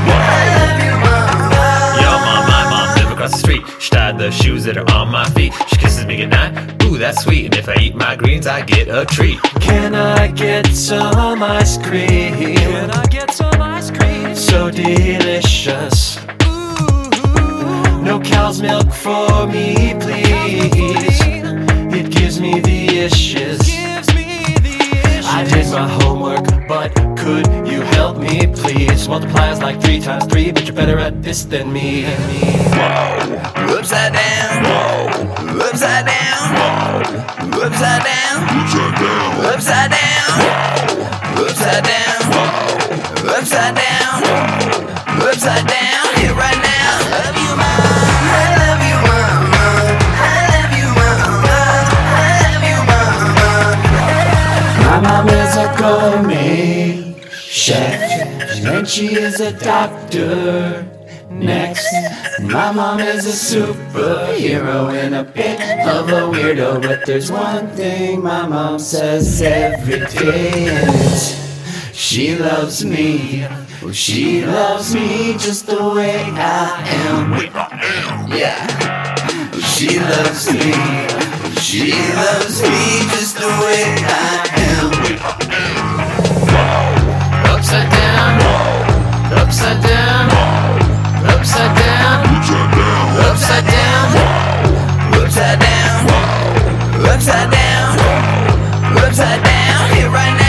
I 0.08 0.44
love 0.60 0.80
you, 0.84 0.94
mama. 1.04 2.02
Yo, 2.02 2.12
mom, 2.26 2.44
my 2.50 2.64
mom 2.70 2.88
live 2.98 3.12
across 3.12 3.32
the 3.32 3.38
street. 3.38 3.64
She 3.80 3.90
tied 3.90 4.18
the 4.18 4.32
shoes 4.32 4.64
that 4.66 4.78
are 4.78 4.90
on 4.94 5.10
my 5.10 5.26
feet. 5.30 5.54
She 5.68 5.78
kisses 5.78 6.06
me 6.06 6.18
goodnight. 6.18 6.84
Ooh, 6.84 6.98
that's 6.98 7.24
sweet. 7.24 7.46
And 7.46 7.56
if 7.56 7.68
I 7.70 7.76
eat 7.80 7.96
my 7.96 8.16
greens, 8.16 8.48
I 8.48 8.62
get 8.62 8.88
a 8.88 9.06
treat. 9.06 9.40
Can 9.60 9.96
I 9.96 10.28
get 10.28 10.68
some 10.68 11.42
ice 11.44 11.78
cream? 11.78 12.56
Can 12.56 12.92
I 12.92 13.06
get 13.08 13.32
some 13.34 13.62
ice 13.62 13.92
cream? 13.92 14.36
So 14.36 14.70
delicious. 14.72 16.18
No 18.06 18.20
cow's 18.20 18.62
milk 18.62 18.94
for 18.94 19.48
me, 19.48 19.96
please. 20.00 21.20
It 21.92 22.12
gives 22.12 22.40
me 22.40 22.60
the 22.60 23.00
issues. 23.00 23.60
I 25.28 25.44
did 25.44 25.72
my 25.72 25.88
homework, 25.88 26.46
but 26.68 26.94
could 27.18 27.48
you 27.68 27.82
help 27.98 28.18
me, 28.18 28.46
please? 28.46 29.10
Multiply 29.10 29.50
is 29.50 29.60
like 29.60 29.82
three 29.82 30.00
times 30.00 30.26
three, 30.26 30.52
but 30.52 30.66
you're 30.66 30.76
better 30.76 31.00
at 31.00 31.24
this 31.24 31.46
than 31.46 31.74
me. 31.74 32.04
Whoa. 32.04 33.76
Upside 33.76 34.14
down. 34.14 34.64
Whoa. 34.64 35.66
Upside 35.68 36.06
down. 36.06 36.44
Whoa. 36.56 37.66
Upside 37.66 38.04
down. 38.06 38.38
Upside 38.54 38.94
down. 39.02 39.46
Upside 39.50 39.90
down. 39.90 40.22
Whoa. 40.22 40.86
Upside 41.50 41.84
down. 41.90 42.22
Whoa. 42.30 43.34
Upside 43.34 43.76
down. 43.76 44.24
Upside 45.28 45.68
down. 45.68 46.06
Here 46.22 46.36
right 46.36 46.62
now. 46.62 47.00
Love 47.10 47.36
you, 47.36 47.56
mom. 47.58 47.75
Mom 55.02 55.28
is 55.30 55.56
a 55.58 55.76
gourmet 55.78 57.16
chef, 57.32 58.02
and 58.66 58.88
she 58.88 59.16
is 59.16 59.40
a 59.40 59.52
doctor. 59.52 60.88
Next, 61.30 61.86
my 62.42 62.72
mom 62.72 63.00
is 63.00 63.26
a 63.26 63.58
superhero 63.58 64.94
in 65.04 65.14
a 65.14 65.24
bit 65.24 65.60
of 65.88 66.10
a 66.10 66.22
weirdo, 66.32 66.82
but 66.82 67.06
there's 67.06 67.32
one 67.32 67.68
thing 67.70 68.24
my 68.24 68.48
mom 68.48 68.80
says 68.80 69.42
every 69.42 70.00
day, 70.00 70.68
and 70.70 70.90
it's 70.90 71.46
she 71.94 72.36
loves 72.36 72.86
me. 72.86 73.48
She 73.92 74.46
loves 74.46 74.94
me 74.94 75.34
just 75.38 75.68
the 75.68 75.94
way 75.94 76.22
I 76.22 76.82
am. 77.08 78.32
Yeah, 78.32 79.16
she 79.60 80.00
loves 80.00 80.52
me. 80.52 81.25
She 81.66 81.92
loves 81.92 82.62
me 82.62 83.10
just 83.10 83.38
the 83.38 83.48
way 83.48 83.98
I 84.06 84.46
am. 84.70 84.92
Upside 87.50 87.90
down. 87.90 88.38
Upside 89.34 89.82
down. 89.82 90.30
Upside 91.26 91.76
down. 91.76 92.22
Upside 92.22 92.46
down. 92.46 92.70
Upside 93.26 93.66
down. 93.66 94.08
Upside 95.18 95.60
down. 95.60 96.06
Upside 97.10 97.50
down. 97.50 97.98
Upside 99.00 99.44
down 99.44 99.96
here 99.96 100.12
right 100.12 100.38
now. 100.38 100.45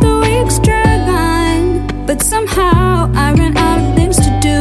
The 0.00 0.18
weeks 0.20 0.58
drag 0.58 1.08
on. 1.08 2.06
But 2.06 2.22
somehow 2.22 3.10
I 3.14 3.32
run 3.34 3.56
out 3.56 3.78
of 3.80 3.94
things 3.94 4.16
to 4.16 4.38
do. 4.40 4.60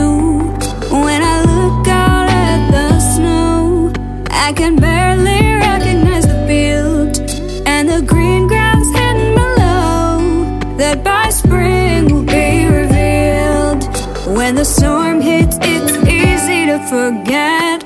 When 0.91 1.21
I 1.23 1.41
look 1.41 1.87
out 1.87 2.29
at 2.29 2.71
the 2.71 2.99
snow, 2.99 3.91
I 4.29 4.53
can 4.53 4.75
barely 4.75 5.55
recognize 5.55 6.25
the 6.27 6.45
field 6.47 7.19
and 7.67 7.87
the 7.89 8.01
green 8.01 8.47
grass 8.47 8.85
hidden 8.95 9.35
below. 9.35 10.77
That 10.77 11.03
by 11.03 11.29
spring 11.29 12.13
will 12.13 12.23
be 12.23 12.65
revealed. 12.65 13.83
When 14.37 14.55
the 14.55 14.65
storm 14.65 15.21
hits, 15.21 15.57
it's 15.61 15.93
easy 16.07 16.65
to 16.67 16.79
forget. 16.89 17.80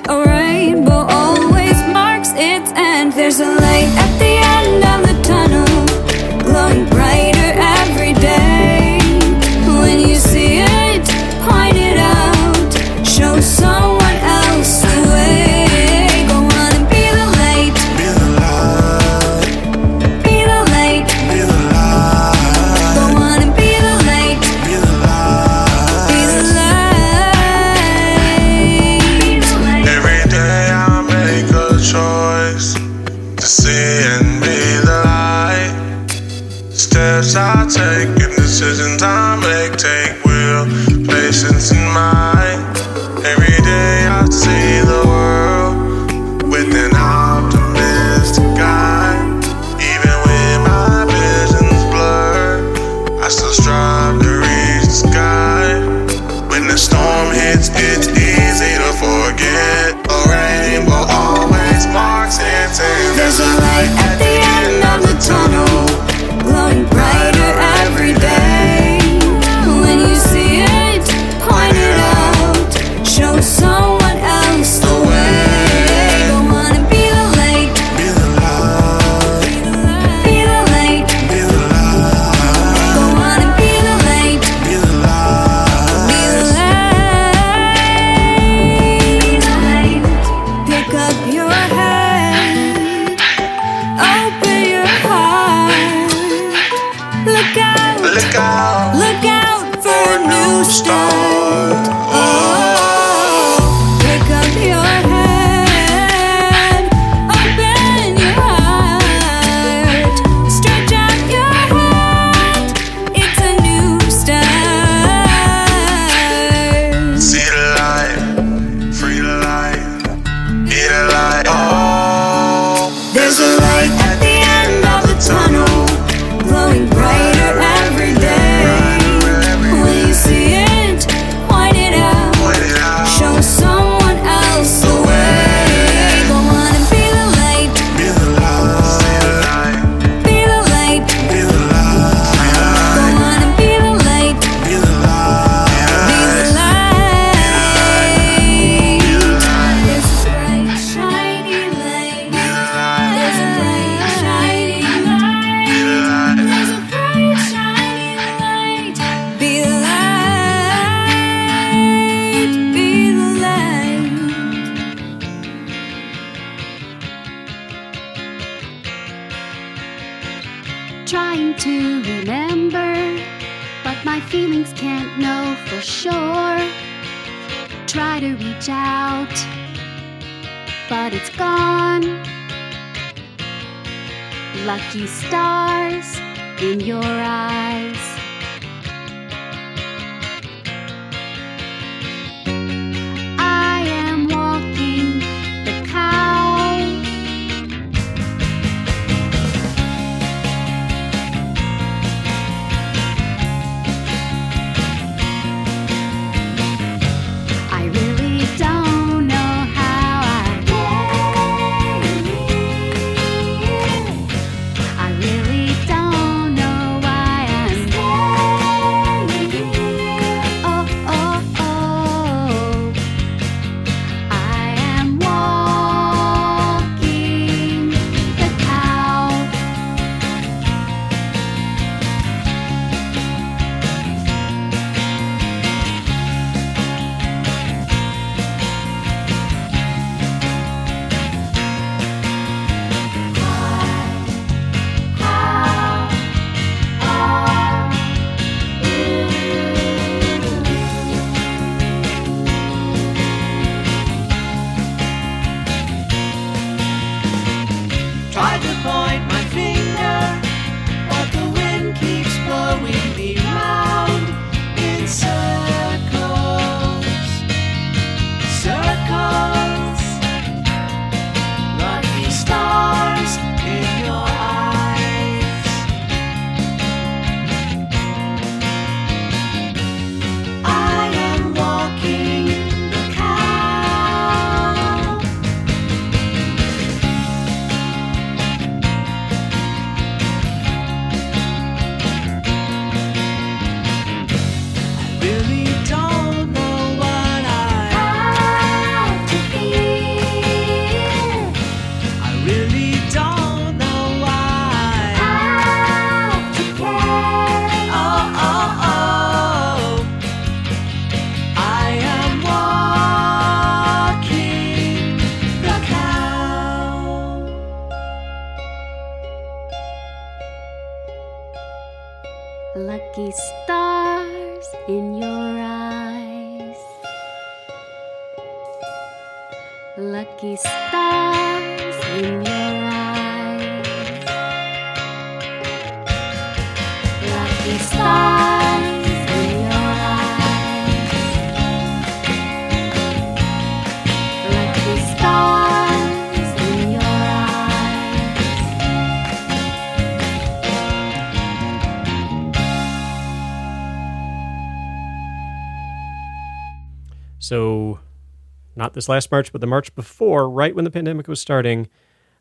Not 358.86 358.93
this 358.93 359.09
last 359.09 359.31
March, 359.31 359.51
but 359.51 359.61
the 359.61 359.67
March 359.67 359.95
before, 359.95 360.47
right 360.47 360.75
when 360.75 360.86
the 360.86 360.91
pandemic 360.91 361.27
was 361.27 361.41
starting, 361.41 361.89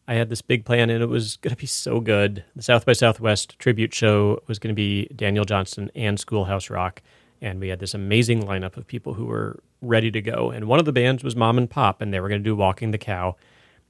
I 0.06 0.12
had 0.12 0.28
this 0.28 0.42
big 0.42 0.66
plan 0.66 0.90
and 0.90 1.02
it 1.02 1.06
was 1.06 1.38
going 1.38 1.54
to 1.54 1.58
be 1.58 1.66
so 1.66 2.00
good. 2.00 2.44
The 2.54 2.62
South 2.62 2.84
by 2.84 2.92
Southwest 2.92 3.58
tribute 3.58 3.94
show 3.94 4.42
was 4.46 4.58
going 4.58 4.68
to 4.68 4.74
be 4.74 5.06
Daniel 5.16 5.46
Johnston 5.46 5.90
and 5.94 6.20
Schoolhouse 6.20 6.68
Rock. 6.68 7.00
And 7.40 7.60
we 7.60 7.68
had 7.68 7.78
this 7.78 7.94
amazing 7.94 8.42
lineup 8.42 8.76
of 8.76 8.86
people 8.86 9.14
who 9.14 9.24
were 9.24 9.58
ready 9.80 10.10
to 10.10 10.20
go. 10.20 10.50
And 10.50 10.66
one 10.66 10.78
of 10.78 10.84
the 10.84 10.92
bands 10.92 11.24
was 11.24 11.34
Momandpop, 11.34 12.02
and 12.02 12.12
they 12.12 12.20
were 12.20 12.28
going 12.28 12.42
to 12.42 12.44
do 12.44 12.54
Walking 12.54 12.90
the 12.90 12.98
Cow. 12.98 13.36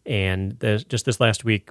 And 0.06 0.56
the, 0.60 0.78
just 0.88 1.06
this 1.06 1.18
last 1.18 1.44
week, 1.44 1.70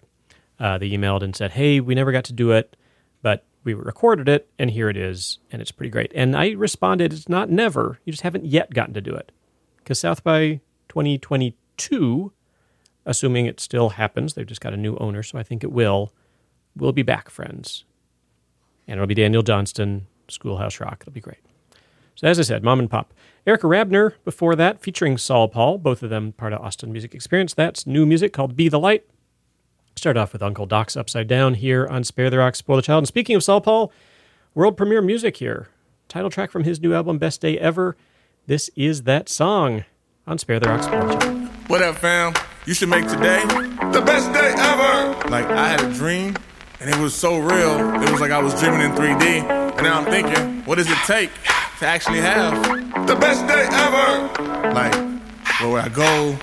uh, 0.60 0.80
they 0.80 0.90
emailed 0.90 1.22
and 1.22 1.34
said, 1.34 1.52
Hey, 1.52 1.80
we 1.80 1.96
never 1.96 2.12
got 2.12 2.26
to 2.26 2.34
do 2.34 2.52
it, 2.52 2.76
but 3.22 3.46
we 3.64 3.74
recorded 3.74 4.28
it, 4.28 4.50
and 4.60 4.70
here 4.70 4.90
it 4.90 4.98
is. 4.98 5.40
And 5.50 5.62
it's 5.62 5.72
pretty 5.72 5.92
great. 5.92 6.12
And 6.14 6.36
I 6.36 6.52
responded, 6.52 7.14
It's 7.14 7.30
not 7.30 7.50
never. 7.50 8.00
You 8.04 8.12
just 8.12 8.24
haven't 8.24 8.48
yet 8.48 8.74
gotten 8.74 8.94
to 8.96 9.02
do 9.02 9.16
it. 9.16 9.32
Because 9.78 10.00
South 10.00 10.24
by 10.24 10.62
2022, 10.94 12.32
assuming 13.04 13.48
it 13.48 13.60
still 13.60 13.90
happens, 13.90 14.36
they've 14.36 14.46
just 14.46 14.62
got 14.62 14.74
a 14.74 14.78
new 14.78 14.96
owner, 14.98 15.24
so 15.24 15.40
I 15.40 15.44
think 15.44 15.64
it 15.64 15.72
will. 15.72 16.14
We'll 16.76 16.92
be 16.92 17.02
back, 17.02 17.32
friends. 17.32 17.84
And 18.88 18.98
it'll 18.98 19.08
be 19.08 19.16
Daniel 19.16 19.42
Johnston, 19.42 20.06
Schoolhouse 20.28 20.80
Rock. 20.80 21.00
It'll 21.02 21.12
be 21.12 21.20
great. 21.20 21.40
So, 22.14 22.28
as 22.28 22.40
I 22.40 22.44
said, 22.44 22.62
Momandpop. 22.62 23.08
Erica 23.48 23.66
Rabner 23.66 24.14
before 24.24 24.56
that, 24.56 24.82
featuring 24.82 25.16
SaulPaul, 25.16 25.82
both 25.82 26.04
of 26.04 26.12
them 26.12 26.32
part 26.34 26.54
of 26.54 26.62
Austin 26.62 26.92
Music 26.92 27.16
Experience. 27.16 27.56
That's 27.56 27.88
new 27.88 28.06
music 28.06 28.32
called 28.32 28.56
Be 28.56 28.70
the 28.70 28.80
Light. 28.80 29.04
Start 29.96 30.16
off 30.16 30.32
with 30.32 30.44
Uncle 30.44 30.68
Dox 30.68 30.96
Upside 30.96 31.28
Down 31.28 31.56
here 31.56 31.88
on 31.88 32.04
Spare 32.04 32.30
the 32.30 32.38
Rock, 32.38 32.56
Spoil 32.56 32.76
the 32.76 32.84
Child. 32.84 33.00
And 33.00 33.08
speaking 33.08 33.36
of 33.36 33.42
SaulPaul, 33.42 33.90
world 34.54 34.78
premiere 34.78 35.02
music 35.02 35.38
here. 35.38 35.70
Title 36.08 36.30
track 36.30 36.52
from 36.52 36.66
his 36.66 36.80
new 36.80 36.94
album, 36.94 37.18
Best 37.18 37.42
Day 37.42 37.58
Ever. 37.58 37.98
This 38.46 38.70
is 38.76 39.04
that 39.04 39.28
song 39.28 39.86
on 40.28 40.38
Spare 40.38 40.60
the 40.60 40.70
Rock, 40.70 40.84
Spoil 40.84 41.08
the 41.08 41.16
Child. 41.16 41.50
What 41.68 41.82
up, 41.82 41.96
fam? 41.98 42.34
You 42.66 42.74
should 42.74 42.90
make 42.90 43.08
today 43.08 43.44
the 43.92 44.02
best 44.06 44.32
day 44.32 44.54
ever. 44.56 45.30
Like, 45.30 45.46
I 45.46 45.68
had 45.68 45.84
a 45.84 45.94
dream, 45.94 46.36
and 46.80 46.90
it 46.90 46.98
was 46.98 47.14
so 47.14 47.38
real. 47.40 48.02
It 48.02 48.10
was 48.10 48.22
like 48.22 48.32
I 48.32 48.42
was 48.42 48.58
dreaming 48.60 48.82
in 48.82 48.92
3D. 48.92 49.44
And 49.44 49.84
now 49.84 50.00
I'm 50.00 50.06
thinking, 50.06 50.64
what 50.66 50.76
does 50.76 50.90
it 50.90 50.98
take 51.06 51.32
to 51.80 51.86
actually 51.86 52.20
have 52.20 52.54
the 53.08 53.16
best 53.16 53.46
day 53.48 53.68
ever? 53.70 54.74
Like, 54.74 54.94
where 55.60 55.70
would 55.72 55.82
I 55.82 55.90
go? 55.90 56.34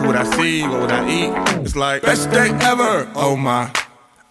Who 0.00 0.06
would 0.06 0.16
I 0.16 0.24
see? 0.36 0.62
What 0.62 0.82
would 0.82 0.92
I 0.92 1.08
eat? 1.08 1.60
It's 1.62 1.74
like, 1.74 2.02
best 2.02 2.30
day 2.30 2.50
ever. 2.62 3.10
Oh 3.14 3.36
my. 3.36 3.72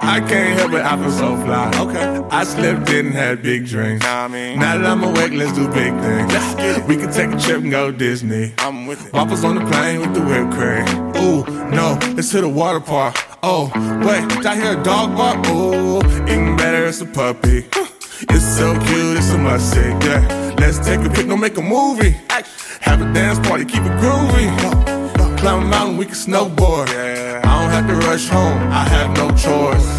I 0.06 0.20
can't 0.20 0.60
help 0.60 0.74
it, 0.74 0.84
I 0.84 0.98
feel 0.98 1.12
so 1.12 1.36
fly. 1.38 1.72
Okay. 1.80 2.28
I 2.30 2.44
slept 2.44 2.90
in 2.90 3.08
and 3.08 3.16
had 3.16 3.42
big 3.42 3.66
dreams. 3.66 4.02
Now 4.02 4.28
that 4.28 4.86
I'm 4.86 5.04
awake, 5.04 5.32
let's 5.34 5.54
do 5.54 5.68
big 5.68 5.94
things. 6.02 6.32
Let's 6.32 6.56
get 6.56 6.78
it. 6.80 6.86
We 6.86 6.98
can 6.98 7.12
take 7.12 7.32
a 7.32 7.40
trip 7.40 7.62
and 7.62 7.72
go 7.72 7.92
Disney. 7.92 8.54
I'm 8.60 8.86
with 8.86 9.08
it. 9.08 9.14
Waffles 9.14 9.44
on 9.44 9.56
the 9.56 9.66
plane 9.66 10.02
with 10.02 10.14
the 10.14 10.22
whipped 10.22 10.52
cream. 10.54 10.86
Ooh, 11.24 11.44
no, 11.70 11.98
let's 12.16 12.32
hit 12.32 12.44
a 12.44 12.50
water 12.50 12.80
park. 12.80 13.16
Oh, 13.42 13.72
wait, 14.06 14.28
did 14.30 14.46
I 14.46 14.56
hear 14.56 14.80
a 14.80 14.84
dog 14.84 15.16
bark? 15.16 15.48
Ooh, 15.48 16.00
even 16.30 16.56
better, 16.58 16.86
it's 16.86 17.02
a 17.02 17.06
puppy. 17.06 17.66
It's 18.30 18.58
so 18.58 18.74
cute, 18.74 19.18
it's 19.18 19.32
a 19.32 19.38
must 19.38 19.72
see. 19.74 19.90
Yeah, 20.06 20.56
let's 20.60 20.80
take 20.80 21.00
a 21.00 21.10
pic, 21.10 21.28
don't 21.28 21.40
make 21.40 21.58
a 21.58 21.62
movie. 21.62 22.16
Have 22.82 23.02
a 23.02 23.14
dance 23.14 23.40
party, 23.48 23.66
keep 23.66 23.84
it 23.84 23.92
groovy. 24.00 25.40
Climb 25.40 25.64
a 25.64 25.66
mountain, 25.66 25.98
we 25.98 26.06
can 26.06 26.16
snowboard. 26.16 26.90
I 26.90 27.16
don't 27.16 27.23
have 27.74 27.88
to 27.88 27.96
rush 28.08 28.28
home, 28.30 28.60
I 28.72 28.84
have 28.96 29.10
no 29.18 29.30
choice. 29.32 29.90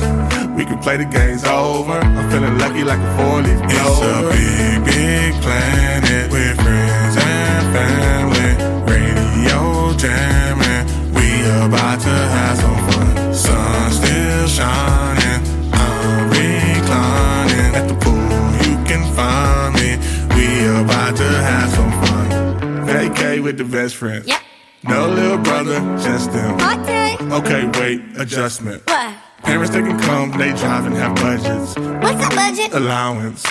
We 0.57 0.65
can 0.65 0.79
play 0.79 0.97
the 0.97 1.05
games 1.05 1.43
over. 1.43 1.99
I'm 1.99 2.31
feeling 2.31 2.57
lucky 2.57 2.85
like 2.85 3.01
a 3.01 3.11
four 3.17 3.43
leaf 3.43 3.61
It's 3.65 4.01
a 4.01 4.17
big, 4.31 4.85
big 4.85 5.43
planet 5.43 6.31
with 6.31 6.55
friends 6.63 7.17
and 7.19 7.65
family. 7.75 8.51
Radio 8.95 9.93
jamming, 10.03 10.85
we 11.17 11.27
about 11.67 11.99
to 12.07 12.17
have 12.37 12.57
some 12.59 12.81
fun. 12.89 13.35
Sun 13.35 13.93
still 13.93 14.47
shining, 14.47 15.41
I'm 15.73 16.31
reclining 16.31 17.71
at 17.75 17.87
the 17.89 17.97
pool. 18.05 18.39
You 18.67 18.75
can 18.87 19.03
find 19.19 19.75
me. 19.75 19.91
We 20.37 20.47
about 20.81 21.17
to 21.17 21.29
have 21.51 21.71
some 21.71 21.93
fun. 22.05 22.87
Vacay 22.87 23.43
with 23.43 23.59
the 23.59 23.65
best 23.65 23.97
friends. 23.97 24.29
Yep. 24.29 24.44
No 24.87 25.09
little 25.09 25.39
brother, 25.39 25.81
just 25.97 26.31
them. 26.33 26.55
Okay. 26.61 27.17
Okay, 27.21 27.81
wait, 27.81 28.03
adjustment. 28.19 28.83
What? 28.87 29.15
Parents 29.43 29.71
they 29.71 29.81
can 29.81 29.99
come, 29.99 30.31
they 30.33 30.53
drive 30.53 30.85
and 30.85 30.95
have 30.97 31.15
budgets. 31.17 31.75
What's 31.77 32.27
a 32.27 32.37
budget? 32.37 32.75
Allowance. 32.75 33.47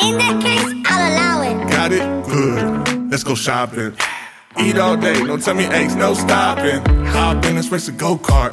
In 0.00 0.18
that 0.18 0.42
case, 0.42 0.82
I'll 0.86 1.12
allow 1.12 1.42
it. 1.42 1.70
Got 1.70 1.92
it? 1.92 2.26
Good. 2.28 3.10
Let's 3.12 3.22
go 3.22 3.36
shopping. 3.36 3.96
Eat 4.58 4.76
all 4.76 4.96
day, 4.96 5.14
don't 5.24 5.42
tell 5.42 5.54
me 5.54 5.64
eggs, 5.66 5.94
no 5.94 6.14
stopping. 6.14 6.84
Hop 7.06 7.44
in, 7.44 7.54
let's 7.54 7.70
race 7.70 7.88
a 7.88 7.92
go 7.92 8.16
kart. 8.16 8.52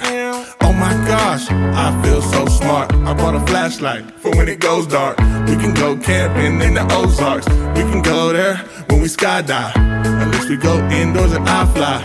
Oh 0.62 0.74
my 0.74 0.94
gosh, 1.08 1.50
I 1.50 2.02
feel 2.04 2.22
so 2.22 2.46
smart. 2.46 2.94
I 2.94 3.14
bought 3.14 3.36
a 3.36 3.46
flashlight 3.48 4.12
for 4.22 4.30
when 4.32 4.48
it 4.48 4.60
goes 4.60 4.88
dark. 4.88 5.18
We 5.18 5.56
can 5.58 5.74
go 5.74 5.98
camping 5.98 6.62
in 6.62 6.76
the 6.76 6.88
Ozarks. 6.94 7.48
We 7.50 7.82
can 7.92 8.02
go 8.02 8.32
there 8.32 8.58
when 8.90 9.02
we 9.02 9.08
skydive. 9.08 9.76
Unless 9.76 10.50
we 10.50 10.58
go 10.58 10.78
indoors 10.90 11.34
and 11.34 11.48
I 11.48 11.66
fly. 11.74 12.00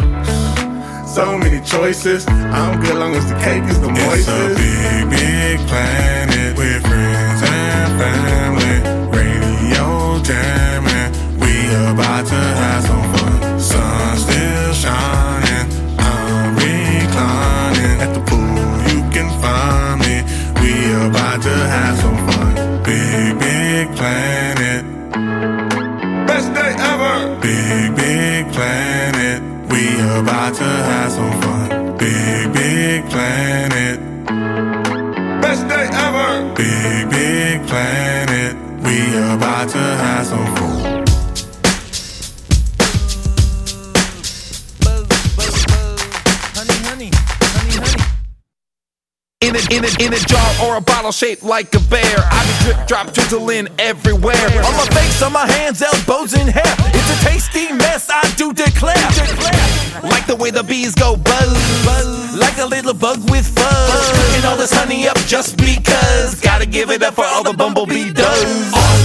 So 1.06 1.38
many 1.38 1.60
choices. 1.64 2.26
I'm 2.28 2.80
good 2.80 2.96
long 2.96 3.14
as 3.14 3.28
the 3.28 3.38
cake 3.38 3.64
is 3.64 3.80
the 3.80 3.88
moistest. 3.88 4.18
It's 4.18 4.28
a 4.28 5.06
big, 5.06 5.10
big 5.10 5.68
planet 5.68 6.58
with 6.58 6.82
friends 6.82 7.03
like 51.54 51.72
a 51.76 51.80
bear. 51.88 52.16
I 52.18 52.42
be 52.48 52.64
drip 52.64 52.84
drop 52.88 53.12
drizzling 53.12 53.68
everywhere. 53.78 54.50
On 54.66 54.74
my 54.74 54.88
face, 54.90 55.22
on 55.22 55.32
my 55.32 55.46
hands, 55.46 55.80
elbows, 55.82 56.34
and 56.34 56.50
hair. 56.50 56.74
It's 56.98 57.10
a 57.14 57.28
tasty 57.30 57.72
mess, 57.72 58.10
I 58.10 58.22
do 58.34 58.52
declare. 58.52 59.08
Like 60.02 60.26
the 60.26 60.34
way 60.34 60.50
the 60.50 60.64
bees 60.64 60.96
go 60.96 61.16
buzz. 61.16 61.54
Like 62.36 62.58
a 62.58 62.66
little 62.66 62.92
bug 62.92 63.18
with 63.30 63.46
fuzz. 63.46 64.10
Cooking 64.10 64.44
all 64.44 64.56
this 64.56 64.72
honey 64.72 65.06
up 65.06 65.16
just 65.28 65.56
because. 65.56 66.40
Gotta 66.40 66.66
give 66.66 66.90
it 66.90 67.04
up 67.04 67.14
for 67.14 67.24
all 67.24 67.44
the 67.44 67.52
bumblebee 67.52 68.12
does. 68.12 69.03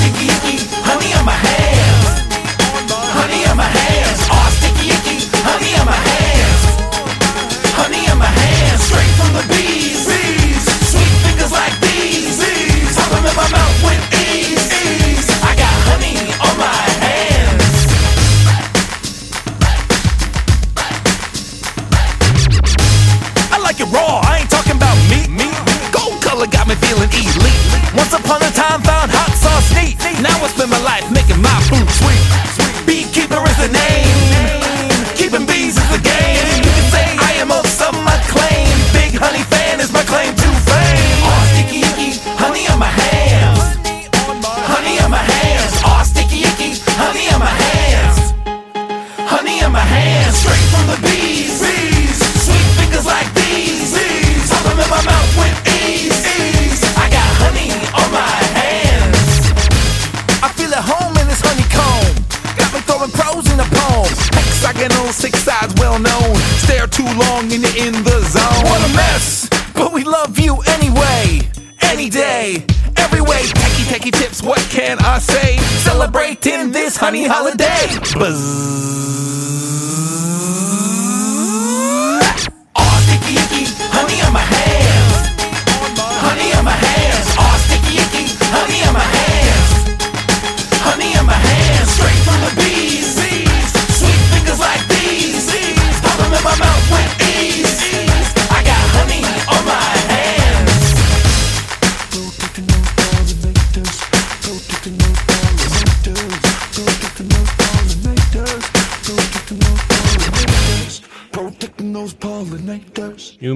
Mess, 69.00 69.48
but 69.74 69.94
we 69.94 70.04
love 70.04 70.38
you 70.40 70.54
anyway. 70.76 71.42
Any 71.82 72.10
day, 72.10 72.66
every 72.98 73.22
way. 73.22 73.42
Techie, 73.62 73.88
techie 73.92 74.12
tips, 74.12 74.44
what 74.44 74.60
can 74.70 74.98
I 75.00 75.20
say? 75.20 75.58
Celebrating 75.90 76.72
this 76.72 76.98
honey 76.98 77.26
holiday. 77.26 77.84
Buzz. 78.20 79.39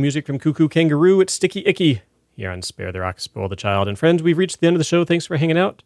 Music 0.04 0.26
from 0.26 0.38
Koo 0.38 0.54
Koo 0.54 0.68
Kanga 0.68 0.98
Roo. 0.98 1.22
It's 1.22 1.32
Sticky 1.32 1.64
Icky 1.66 2.02
here 2.36 2.52
on 2.52 2.62
Spare 2.62 2.92
the 2.92 3.00
Rock, 3.00 3.22
Spoil 3.22 3.48
the 3.48 3.56
Child. 3.56 3.88
And 3.88 3.98
friends, 3.98 4.22
we've 4.22 4.38
reached 4.38 4.60
the 4.60 4.68
end 4.68 4.76
of 4.76 4.80
the 4.80 4.84
show. 4.84 5.06
Thanks 5.06 5.26
for 5.26 5.38
hanging 5.38 5.58
out. 5.58 5.82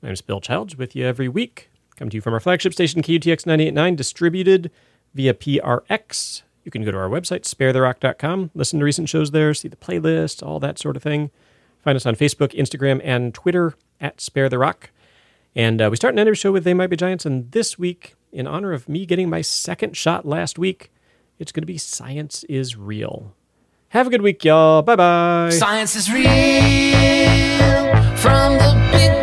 My 0.00 0.08
name's 0.08 0.22
Bill 0.22 0.40
Childs 0.40 0.78
with 0.78 0.96
you 0.96 1.04
every 1.04 1.28
week. 1.28 1.68
Come 1.96 2.08
to 2.08 2.14
you 2.16 2.22
from 2.22 2.32
our 2.32 2.40
flagship 2.40 2.72
station, 2.72 3.02
KUTX 3.02 3.44
989, 3.44 3.94
distributed 3.94 4.70
via 5.12 5.34
PRX. 5.34 6.40
You 6.64 6.70
can 6.70 6.82
go 6.82 6.92
to 6.92 6.96
our 6.96 7.10
website, 7.10 7.42
sparetherock.com, 7.42 8.52
listen 8.54 8.78
to 8.78 8.86
recent 8.86 9.10
shows 9.10 9.32
there, 9.32 9.52
see 9.52 9.68
the 9.68 9.76
playlist, 9.76 10.42
all 10.42 10.58
that 10.60 10.78
sort 10.78 10.96
of 10.96 11.02
thing. 11.02 11.30
Find 11.84 11.94
us 11.94 12.06
on 12.06 12.16
Facebook, 12.16 12.58
Instagram, 12.58 13.02
and 13.04 13.34
Twitter 13.34 13.74
at 14.00 14.18
Spare 14.18 14.48
the 14.48 14.58
Rock. 14.58 14.92
And 15.54 15.82
uh, 15.82 15.88
we 15.90 15.96
start 15.96 16.14
an 16.14 16.20
every 16.20 16.36
show 16.36 16.52
with 16.52 16.64
They 16.64 16.72
Might 16.72 16.86
Be 16.86 16.96
Giants. 16.96 17.26
And 17.26 17.52
this 17.52 17.78
week, 17.78 18.14
in 18.32 18.46
honor 18.46 18.72
of 18.72 18.88
me 18.88 19.04
getting 19.04 19.28
my 19.28 19.42
second 19.42 19.94
shot 19.94 20.24
last 20.24 20.58
week, 20.58 20.90
it's 21.38 21.52
going 21.52 21.62
to 21.62 21.66
be 21.66 21.76
Science 21.76 22.44
is 22.44 22.78
Real. 22.78 23.34
Have 23.92 24.06
a 24.06 24.10
good 24.10 24.22
week, 24.22 24.42
y'all. 24.42 24.80
Bye 24.80 24.96
bye. 24.96 25.50
Science 25.50 25.96
is 25.96 26.10
real 26.10 26.24
from 28.16 28.56
the 28.56 28.88
Big 28.90 29.21